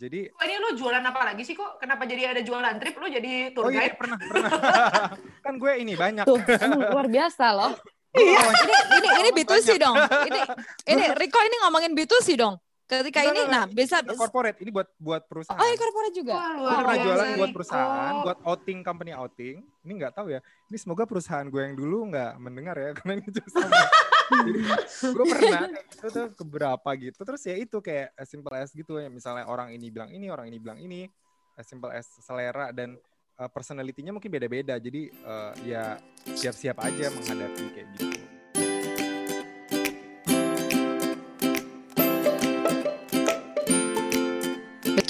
jadi 0.00 0.32
Kok 0.32 0.44
ini 0.48 0.56
lo 0.56 0.70
jualan 0.80 1.04
apa 1.04 1.20
lagi 1.28 1.44
sih 1.44 1.52
kok? 1.52 1.76
Kenapa 1.76 2.08
jadi 2.08 2.32
ada 2.32 2.40
jualan 2.40 2.72
trip? 2.80 2.96
Lo 2.96 3.04
jadi 3.12 3.52
tour 3.52 3.68
Oh 3.68 3.70
iya 3.70 3.84
guide? 3.84 4.00
pernah 4.00 4.16
pernah. 4.16 4.50
kan 5.44 5.54
gue 5.60 5.72
ini 5.76 5.92
banyak. 5.92 6.24
Tuh, 6.24 6.40
luar 6.88 7.04
biasa 7.12 7.52
loh. 7.52 7.72
Iya. 8.10 8.42
Ini 8.42 8.74
ini 8.98 9.08
ini 9.22 9.30
B2C 9.38 9.78
dong. 9.78 9.94
Ini 9.94 10.40
ini 10.90 11.04
Riko 11.14 11.38
ini 11.46 11.56
ngomongin 11.62 11.94
B2C 11.94 12.34
dong. 12.34 12.58
Ketika 12.90 13.22
ini 13.22 13.40
nah 13.46 13.70
bisa 13.70 14.02
corporate 14.02 14.58
ini 14.58 14.74
buat 14.74 14.90
buat 14.98 15.22
perusahaan. 15.30 15.54
Oh, 15.54 15.66
ini 15.70 15.78
corporate 15.78 16.14
juga. 16.14 16.34
Gue 16.34 16.50
luar 16.58 16.74
pernah 16.82 16.98
jualan 16.98 17.26
buat 17.38 17.46
nih. 17.46 17.54
perusahaan, 17.54 18.10
Oh. 18.10 18.22
buat 18.26 18.38
outing 18.42 18.78
company 18.82 19.12
outing. 19.14 19.56
Ini 19.86 19.92
nggak 19.94 20.12
tahu 20.18 20.34
ya. 20.34 20.40
Ini 20.66 20.76
semoga 20.82 21.06
perusahaan 21.06 21.46
gue 21.46 21.62
yang 21.62 21.78
dulu 21.78 22.10
nggak 22.10 22.32
mendengar 22.42 22.74
ya, 22.74 22.90
karena 22.98 23.12
ini 23.22 23.28
gue 23.30 25.24
pernah 25.26 25.70
kayak 25.70 25.86
gitu 25.86 26.06
tuh 26.10 26.26
ke 26.34 26.42
beberapa 26.42 26.90
gitu. 26.98 27.20
Terus 27.22 27.42
ya 27.46 27.54
itu 27.54 27.78
kayak 27.78 28.10
as 28.18 28.26
simple 28.26 28.54
as 28.58 28.74
gitu 28.74 28.98
ya. 28.98 29.06
Misalnya 29.06 29.46
orang 29.46 29.70
ini 29.70 29.86
bilang 29.94 30.10
ini, 30.10 30.26
orang 30.26 30.50
ini 30.50 30.58
bilang 30.58 30.82
ini. 30.82 31.06
As 31.54 31.70
simple 31.70 31.92
as 31.94 32.10
selera 32.24 32.74
dan 32.74 32.98
uh, 33.38 33.50
personality-nya 33.50 34.10
mungkin 34.10 34.34
beda-beda. 34.34 34.82
Jadi 34.82 35.14
uh, 35.22 35.54
ya 35.62 35.94
siap-siap 36.26 36.82
aja 36.82 37.06
menghadapi 37.14 37.64
kayak 37.70 37.86
gitu. 37.94 38.09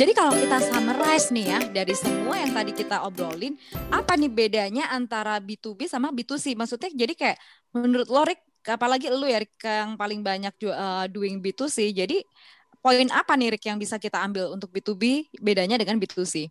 Jadi 0.01 0.17
kalau 0.17 0.33
kita 0.33 0.57
summarize 0.65 1.29
nih 1.29 1.45
ya 1.53 1.59
dari 1.77 1.93
semua 1.93 2.41
yang 2.41 2.57
tadi 2.57 2.73
kita 2.73 3.05
obrolin, 3.05 3.53
apa 3.93 4.17
nih 4.17 4.33
bedanya 4.33 4.89
antara 4.89 5.37
B2B 5.37 5.85
sama 5.93 6.09
B2C? 6.09 6.57
Maksudnya 6.57 6.89
jadi 6.89 7.13
kayak 7.13 7.37
menurut 7.77 8.09
lo 8.09 8.25
Rick, 8.25 8.41
apalagi 8.65 9.13
lu 9.13 9.29
ya 9.29 9.45
Rick 9.45 9.61
yang 9.61 10.01
paling 10.01 10.25
banyak 10.25 10.57
uh, 10.73 11.05
doing 11.05 11.45
B2C, 11.45 11.93
jadi 11.93 12.17
poin 12.81 13.13
apa 13.13 13.37
nih 13.37 13.53
Rick 13.53 13.69
yang 13.69 13.77
bisa 13.77 14.01
kita 14.01 14.25
ambil 14.25 14.57
untuk 14.57 14.73
B2B 14.73 15.37
bedanya 15.37 15.77
dengan 15.77 16.01
B2C? 16.01 16.49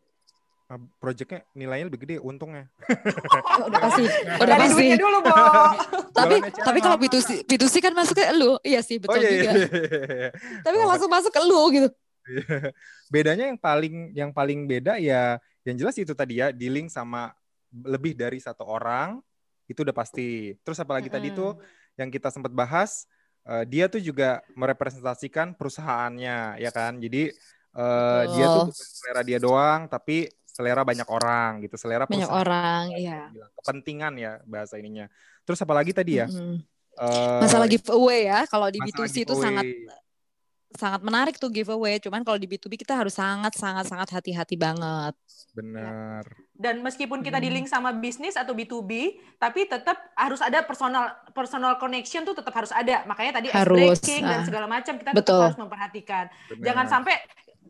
Ah, 0.69 0.77
Projectnya 1.01 1.41
nilainya 1.57 1.89
lebih 1.89 2.05
gede 2.05 2.21
untungnya. 2.21 2.69
Oh, 2.85 3.65
udah 3.65 3.81
pasti, 3.81 4.05
udah 4.45 4.45
Dari 4.45 4.61
pasti. 4.61 4.73
duitnya 4.77 4.97
dulu, 5.01 5.17
Bo. 5.25 5.33
Tapi 6.21 6.35
tapi 6.53 6.79
kalau 6.85 7.01
lama. 7.01 7.05
B2C, 7.09 7.49
B2C 7.49 7.73
kan 7.81 7.97
masuk 7.97 8.13
ke 8.13 8.29
lu. 8.37 8.61
Iya 8.61 8.85
sih, 8.85 9.01
betul 9.01 9.25
juga. 9.25 9.57
Tapi 10.61 10.75
kan 10.77 10.85
Oh, 10.85 10.89
langsung 10.93 11.09
masuk 11.09 11.33
ke 11.33 11.41
lu 11.41 11.57
gitu. 11.73 11.89
Bedanya 13.13 13.49
yang 13.49 13.59
paling 13.59 13.95
yang 14.13 14.31
paling 14.33 14.65
beda 14.69 14.97
ya 15.01 15.37
yang 15.67 15.75
jelas 15.77 15.95
itu 15.99 16.13
tadi 16.13 16.39
ya 16.41 16.49
dealing 16.53 16.87
sama 16.87 17.33
lebih 17.69 18.17
dari 18.17 18.41
satu 18.41 18.65
orang 18.65 19.21
itu 19.69 19.85
udah 19.85 19.93
pasti. 19.93 20.57
Terus 20.65 20.79
apalagi 20.81 21.09
tadi 21.13 21.29
Mm-mm. 21.29 21.39
tuh 21.39 21.51
yang 21.99 22.09
kita 22.09 22.33
sempat 22.33 22.49
bahas 22.55 23.05
eh, 23.45 23.63
dia 23.69 23.85
tuh 23.91 24.01
juga 24.01 24.41
merepresentasikan 24.57 25.53
perusahaannya 25.53 26.57
ya 26.61 26.71
kan. 26.73 26.97
Jadi 26.97 27.29
eh, 27.77 28.23
dia 28.33 28.45
tuh 28.49 28.69
bukan 28.69 28.85
selera 28.85 29.21
dia 29.21 29.37
doang 29.37 29.85
tapi 29.85 30.25
selera 30.49 30.83
banyak 30.83 31.07
orang 31.07 31.63
gitu, 31.63 31.79
selera 31.79 32.03
Banyak 32.03 32.27
orang, 32.27 32.91
iya. 32.99 33.31
Bilang, 33.31 33.51
Kepentingan 33.63 34.13
ya 34.19 34.31
bahasa 34.43 34.75
ininya. 34.75 35.07
Terus 35.47 35.63
apalagi 35.63 35.95
tadi 35.95 36.19
ya? 36.19 36.27
Mm-mm. 36.27 36.59
eh, 36.99 37.39
Masalah 37.39 37.67
giveaway 37.71 38.27
ya, 38.27 38.43
kalau 38.49 38.67
di 38.67 38.83
masalah 38.83 39.07
B2C 39.07 39.15
itu 39.23 39.23
giveaway. 39.23 39.45
sangat 39.45 39.65
sangat 40.75 41.01
menarik 41.01 41.35
tuh 41.41 41.49
giveaway. 41.49 41.97
Cuman 41.97 42.21
kalau 42.21 42.37
di 42.37 42.45
B2B 42.45 42.77
kita 42.77 42.93
harus 42.93 43.17
sangat 43.17 43.57
sangat 43.57 43.89
sangat 43.89 44.09
hati-hati 44.13 44.55
banget. 44.59 45.15
bener. 45.49 46.23
Dan 46.53 46.85
meskipun 46.85 47.25
kita 47.25 47.41
di 47.41 47.49
link 47.49 47.65
sama 47.65 47.89
bisnis 47.95 48.37
atau 48.37 48.53
B2B, 48.53 49.17
tapi 49.41 49.65
tetap 49.65 49.97
harus 50.13 50.39
ada 50.39 50.61
personal 50.61 51.09
personal 51.33 51.75
connection 51.81 52.21
tuh 52.21 52.37
tetap 52.37 52.53
harus 52.53 52.69
ada. 52.69 53.03
Makanya 53.09 53.41
tadi 53.41 53.47
ice 53.49 53.57
Harus, 53.57 53.97
breaking 53.97 54.23
dan 54.23 54.39
ah. 54.39 54.45
segala 54.45 54.65
macam 54.69 54.93
kita 54.99 55.11
Betul. 55.11 55.41
tetap 55.41 55.47
harus 55.51 55.61
memperhatikan. 55.61 56.25
bener. 56.53 56.63
Jangan 56.69 56.85
sampai 56.85 57.15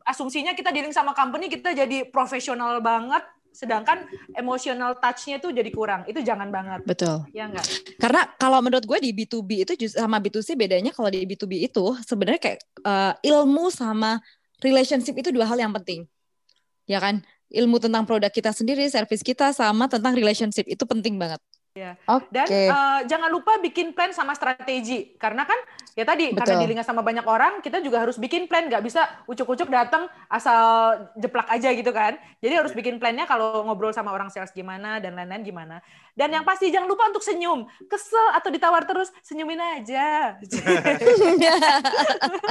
asumsinya 0.03 0.51
kita 0.57 0.73
di 0.73 0.81
link 0.83 0.93
sama 0.93 1.13
company 1.13 1.47
kita 1.47 1.71
jadi 1.71 2.09
profesional 2.09 2.81
banget, 2.83 3.23
sedangkan 3.59 4.07
emotional 4.39 4.95
touch-nya 5.03 5.43
tuh 5.43 5.51
jadi 5.51 5.67
kurang. 5.67 6.07
Itu 6.07 6.23
jangan 6.23 6.47
banget. 6.47 6.87
Betul. 6.87 7.27
Ya 7.35 7.51
enggak? 7.51 7.67
Karena 7.99 8.23
kalau 8.39 8.63
menurut 8.63 8.87
gue 8.87 8.99
di 9.03 9.11
B2B 9.11 9.67
itu 9.67 9.75
sama 9.91 10.23
B2C 10.23 10.55
bedanya 10.55 10.95
kalau 10.95 11.11
di 11.11 11.27
B2B 11.27 11.67
itu 11.67 11.99
sebenarnya 12.07 12.39
kayak 12.39 12.59
eh, 12.63 13.13
ilmu 13.27 13.67
sama 13.67 14.23
relationship 14.63 15.19
itu 15.19 15.35
dua 15.35 15.43
hal 15.43 15.59
yang 15.59 15.75
penting. 15.75 16.07
Ya 16.87 17.03
kan? 17.03 17.19
Ilmu 17.51 17.81
tentang 17.81 18.05
produk 18.07 18.31
kita 18.31 18.55
sendiri, 18.55 18.87
service 18.87 19.25
kita 19.25 19.51
sama 19.51 19.91
tentang 19.91 20.15
relationship 20.15 20.63
itu 20.69 20.85
penting 20.87 21.19
banget. 21.19 21.41
Iya. 21.79 21.91
Oke. 22.11 22.27
Dan 22.27 22.47
eh, 22.51 22.99
jangan 23.07 23.29
lupa 23.31 23.55
bikin 23.63 23.95
plan 23.95 24.11
sama 24.11 24.35
strategi. 24.35 25.15
Karena 25.15 25.47
kan 25.47 25.55
ya 25.95 26.03
tadi 26.03 26.35
karena 26.35 26.55
Betul. 26.59 26.67
di 26.67 26.75
link 26.75 26.83
sama 26.83 26.99
banyak 26.99 27.23
orang, 27.23 27.63
kita 27.63 27.79
juga 27.79 28.03
harus 28.03 28.19
bikin 28.19 28.51
plan. 28.51 28.67
Nggak 28.67 28.83
bisa 28.83 29.07
ucuk-ucuk 29.31 29.71
datang 29.71 30.11
asal 30.27 30.59
jeplak 31.15 31.47
aja 31.47 31.71
gitu 31.71 31.91
kan. 31.95 32.19
Jadi 32.43 32.53
harus 32.59 32.75
bikin 32.75 32.99
plannya 32.99 33.23
kalau 33.23 33.63
ngobrol 33.63 33.95
sama 33.95 34.11
orang 34.11 34.27
sales 34.27 34.51
gimana 34.51 34.99
dan 34.99 35.15
lain-lain 35.15 35.47
gimana. 35.47 35.79
Dan 36.19 36.35
yang 36.35 36.43
pasti 36.43 36.67
jangan 36.67 36.91
lupa 36.91 37.07
untuk 37.07 37.23
senyum. 37.23 37.63
Kesel 37.87 38.35
atau 38.35 38.51
ditawar 38.51 38.83
terus, 38.83 39.07
senyumin 39.23 39.55
aja. 39.55 40.35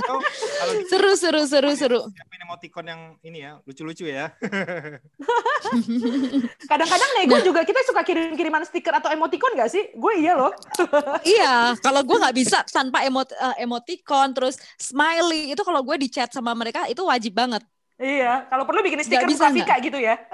Oh, 0.09 0.21
seru 0.91 1.13
seru 1.13 1.45
seru 1.45 1.77
seru. 1.77 2.01
siapin 2.09 2.41
emoticon 2.49 2.89
yang 2.89 3.01
ini 3.21 3.45
ya 3.45 3.61
lucu-lucu 3.69 4.09
ya. 4.09 4.33
Kadang-kadang 6.71 7.11
nego 7.21 7.45
juga 7.45 7.61
kita 7.69 7.85
suka 7.85 8.01
kirim-kiriman 8.09 8.65
stiker 8.65 8.97
atau 8.97 9.13
emoticon 9.13 9.53
nggak 9.53 9.69
sih? 9.69 9.93
Gue 9.93 10.25
iya 10.25 10.33
loh. 10.33 10.57
iya, 11.37 11.77
kalau 11.85 12.01
gue 12.01 12.17
nggak 12.17 12.37
bisa 12.41 12.65
tanpa 12.73 13.05
emot 13.05 13.29
eh, 13.37 13.69
emoticon 13.69 14.33
terus 14.33 14.57
smiley 14.81 15.53
itu 15.53 15.61
kalau 15.61 15.85
gue 15.85 16.01
di 16.01 16.09
chat 16.09 16.33
sama 16.33 16.57
mereka 16.57 16.89
itu 16.89 17.05
wajib 17.05 17.37
banget. 17.37 17.61
Iya, 17.99 18.47
kalau 18.47 18.63
perlu 18.63 18.79
bikin 18.87 19.03
stiker 19.03 19.27
bisa 19.27 19.51
Vika 19.51 19.75
gitu 19.83 19.99
ya. 19.99 20.15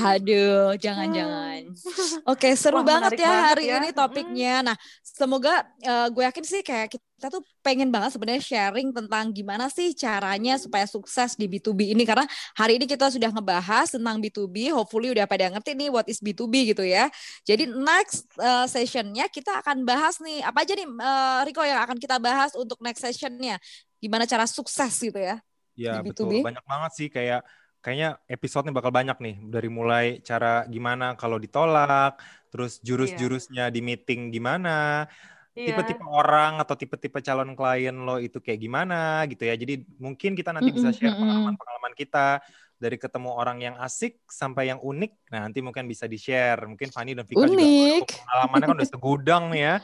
Aduh, 0.00 0.72
jangan-jangan. 0.80 1.76
Oke, 2.24 2.56
seru 2.56 2.80
Wah, 2.80 2.88
banget 2.88 3.20
ya 3.20 3.28
banget 3.28 3.44
hari 3.52 3.64
ya. 3.68 3.76
ini 3.80 3.88
topiknya. 3.92 4.54
Nah, 4.64 4.76
semoga 5.04 5.60
eh, 5.84 6.08
gue 6.08 6.22
yakin 6.24 6.44
sih 6.44 6.60
kayak 6.64 6.96
kita 6.96 7.04
tuh 7.16 7.40
pengen 7.64 7.88
banget 7.88 8.12
sebenarnya 8.12 8.44
sharing 8.44 8.92
tentang 8.92 9.32
gimana 9.32 9.72
sih 9.72 9.96
caranya 9.96 10.60
supaya 10.60 10.84
sukses 10.84 11.32
di 11.32 11.48
B2B 11.48 11.96
ini 11.96 12.04
karena 12.04 12.28
hari 12.52 12.76
ini 12.76 12.84
kita 12.84 13.08
sudah 13.08 13.32
ngebahas 13.32 13.88
tentang 13.88 14.20
B2B, 14.20 14.68
hopefully 14.76 15.16
udah 15.16 15.24
pada 15.24 15.48
ngerti 15.48 15.72
nih 15.72 15.88
what 15.88 16.04
is 16.12 16.20
B2B 16.20 16.76
gitu 16.76 16.84
ya. 16.84 17.08
Jadi 17.48 17.72
next 17.72 18.28
eh, 18.36 18.68
sessionnya 18.68 19.32
kita 19.32 19.64
akan 19.64 19.88
bahas 19.88 20.20
nih 20.20 20.44
apa 20.44 20.60
aja 20.60 20.76
nih 20.76 20.84
eh, 20.84 21.40
Riko 21.48 21.64
yang 21.64 21.80
akan 21.88 21.96
kita 21.96 22.20
bahas 22.20 22.52
untuk 22.52 22.76
next 22.84 23.00
sessionnya. 23.00 23.56
Gimana 23.96 24.28
cara 24.28 24.44
sukses 24.44 24.92
gitu 25.00 25.16
ya. 25.16 25.40
Ya 25.72 26.04
Di 26.04 26.12
betul, 26.12 26.28
B2B? 26.28 26.44
banyak 26.44 26.64
banget 26.68 26.92
sih 27.00 27.08
kayak 27.08 27.40
kayaknya 27.80 28.20
episode-nya 28.28 28.74
bakal 28.76 28.92
banyak 28.92 29.16
nih 29.22 29.36
dari 29.46 29.68
mulai 29.72 30.18
cara 30.20 30.68
gimana 30.68 31.16
kalau 31.16 31.40
ditolak, 31.40 32.20
terus 32.52 32.82
jurus-jurusnya 32.84 33.70
di 33.70 33.78
meeting 33.78 34.34
gimana, 34.34 35.06
Iya. 35.56 35.72
tipe-tipe 35.72 36.04
orang 36.04 36.60
atau 36.60 36.76
tipe-tipe 36.76 37.16
calon 37.24 37.56
klien 37.56 37.96
lo 37.96 38.20
itu 38.20 38.44
kayak 38.44 38.60
gimana 38.60 39.24
gitu 39.24 39.48
ya. 39.48 39.56
Jadi 39.56 39.88
mungkin 39.96 40.36
kita 40.36 40.52
nanti 40.52 40.68
bisa 40.68 40.92
share 40.92 41.16
pengalaman-pengalaman 41.16 41.96
kita 41.96 42.44
dari 42.76 43.00
ketemu 43.00 43.32
orang 43.32 43.58
yang 43.64 43.76
asik 43.80 44.20
sampai 44.28 44.68
yang 44.68 44.76
unik. 44.84 45.32
Nah, 45.32 45.48
nanti 45.48 45.64
mungkin 45.64 45.88
bisa 45.88 46.04
di-share. 46.04 46.60
Mungkin 46.68 46.92
Fanny 46.92 47.16
dan 47.16 47.24
Vika 47.24 47.48
juga 47.48 47.56
Unik. 47.56 48.04
waduh, 48.04 48.20
pengalamannya 48.20 48.66
kan 48.68 48.76
udah 48.76 48.88
segudang 48.88 49.42
nih 49.48 49.62
ya. 49.64 49.76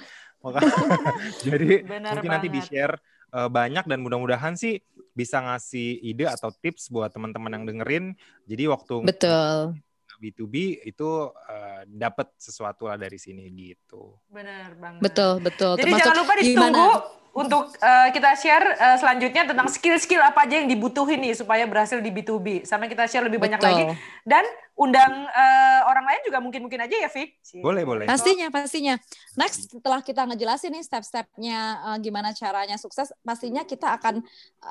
Maka 0.44 0.58
jadi 1.48 1.70
Benar 1.88 2.12
mungkin 2.20 2.30
nanti 2.30 2.48
banget. 2.52 2.56
di-share 2.60 2.94
eh, 3.32 3.48
banyak 3.48 3.84
dan 3.88 3.98
mudah-mudahan 4.04 4.54
sih 4.60 4.76
bisa 5.16 5.40
ngasih 5.40 6.04
ide 6.04 6.28
atau 6.28 6.52
tips 6.52 6.92
buat 6.92 7.08
teman-teman 7.16 7.60
yang 7.60 7.64
dengerin. 7.64 8.04
Jadi 8.44 8.64
waktu 8.68 9.08
Betul. 9.08 9.80
B2B 10.22 10.54
itu 10.86 11.10
eh, 11.50 11.82
dapat 11.90 12.30
sesuatu 12.38 12.86
lah 12.86 12.94
dari 12.94 13.18
sini 13.18 13.50
gitu. 13.50 14.14
Benar 14.30 14.78
banget. 14.78 15.00
Betul, 15.02 15.42
betul. 15.42 15.74
Jadi 15.74 15.90
Termasuk 15.90 16.06
jangan 16.06 16.20
lupa 16.22 16.32
gimana- 16.32 16.46
ditunggu 16.46 16.88
untuk 17.32 17.72
eh, 17.80 18.08
kita 18.12 18.36
share 18.36 18.76
eh, 18.76 18.96
selanjutnya 19.00 19.48
tentang 19.48 19.64
skill-skill 19.72 20.20
apa 20.20 20.44
aja 20.44 20.60
yang 20.60 20.68
dibutuhin 20.68 21.16
nih 21.16 21.32
supaya 21.32 21.64
berhasil 21.64 21.96
di 22.04 22.12
B2B. 22.12 22.68
Sampai 22.68 22.92
kita 22.92 23.08
share 23.08 23.24
lebih 23.24 23.40
banyak 23.40 23.56
Betul. 23.56 23.72
lagi. 23.72 23.84
Dan 24.20 24.44
undang 24.76 25.24
eh, 25.28 25.80
orang 25.88 26.04
lain 26.04 26.20
juga 26.28 26.38
mungkin-mungkin 26.44 26.84
aja 26.84 26.92
ya, 26.92 27.08
Fik? 27.08 27.40
Boleh, 27.64 27.88
boleh. 27.88 28.04
Pastinya, 28.04 28.52
pastinya. 28.52 29.00
Next, 29.40 29.72
setelah 29.72 30.04
kita 30.04 30.28
ngejelasin 30.28 30.76
nih 30.76 30.84
step-stepnya 30.84 31.58
eh, 31.92 31.98
gimana 32.04 32.36
caranya 32.36 32.76
sukses, 32.76 33.08
pastinya 33.24 33.64
kita 33.64 33.96
akan 33.96 34.20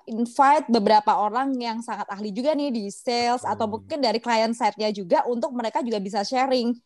invite 0.06 0.70
beberapa 0.70 1.18
orang 1.18 1.58
yang 1.58 1.82
sangat 1.82 2.06
ahli 2.14 2.30
juga 2.30 2.54
nih 2.54 2.70
di 2.70 2.94
sales 2.94 3.42
atau 3.42 3.66
Hmm. 3.66 3.82
mungkin 3.82 3.98
dari 4.06 4.22
client 4.22 4.54
side-nya 4.54 4.94
juga 4.94 5.26
untuk 5.26 5.50
mereka 5.58 5.82
juga 5.82 5.98
bisa 5.98 6.22
sharing 6.22 6.78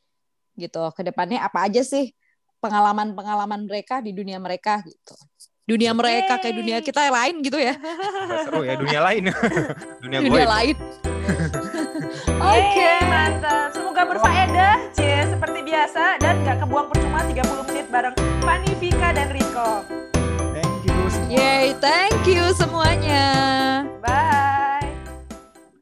gitu. 0.55 0.83
ke 0.95 1.03
depannya 1.03 1.43
apa 1.43 1.67
aja 1.67 1.83
sih 1.83 2.15
pengalaman-pengalaman 2.63 3.67
mereka 3.67 3.99
di 3.99 4.15
dunia 4.15 4.39
mereka 4.39 4.79
gitu. 4.87 5.13
Dunia 5.65 5.97
mereka 5.97 6.37
kayak 6.37 6.55
dunia 6.61 6.77
kita 6.77 7.09
yang 7.09 7.15
lain 7.17 7.35
gitu 7.41 7.57
ya. 7.57 7.73
Seru 8.45 8.61
ya 8.61 8.77
dunia 8.77 9.01
lain. 9.01 9.33
dunia 10.05 10.19
gue. 10.21 10.29
dunia 10.29 10.45
lain. 10.45 10.75
Oke, 12.53 12.91
mantap. 13.09 13.73
Semoga 13.73 14.03
berfaedah, 14.05 14.77
Cie, 14.93 15.25
seperti 15.25 15.65
biasa. 15.65 16.21
Dan 16.21 16.45
nggak 16.45 16.61
kebuang 16.61 16.87
percuma 16.93 17.25
30 17.25 17.67
menit 17.73 17.85
bareng 17.89 18.13
Fanny, 18.45 18.77
Vika, 18.77 19.09
dan 19.09 19.33
Riko. 19.33 19.81
Thank 20.53 20.85
you 20.85 20.97
semua. 21.09 21.33
Yay, 21.33 21.73
thank 21.81 22.21
you 22.29 22.45
semuanya. 22.53 23.25
Bye. 24.05 24.54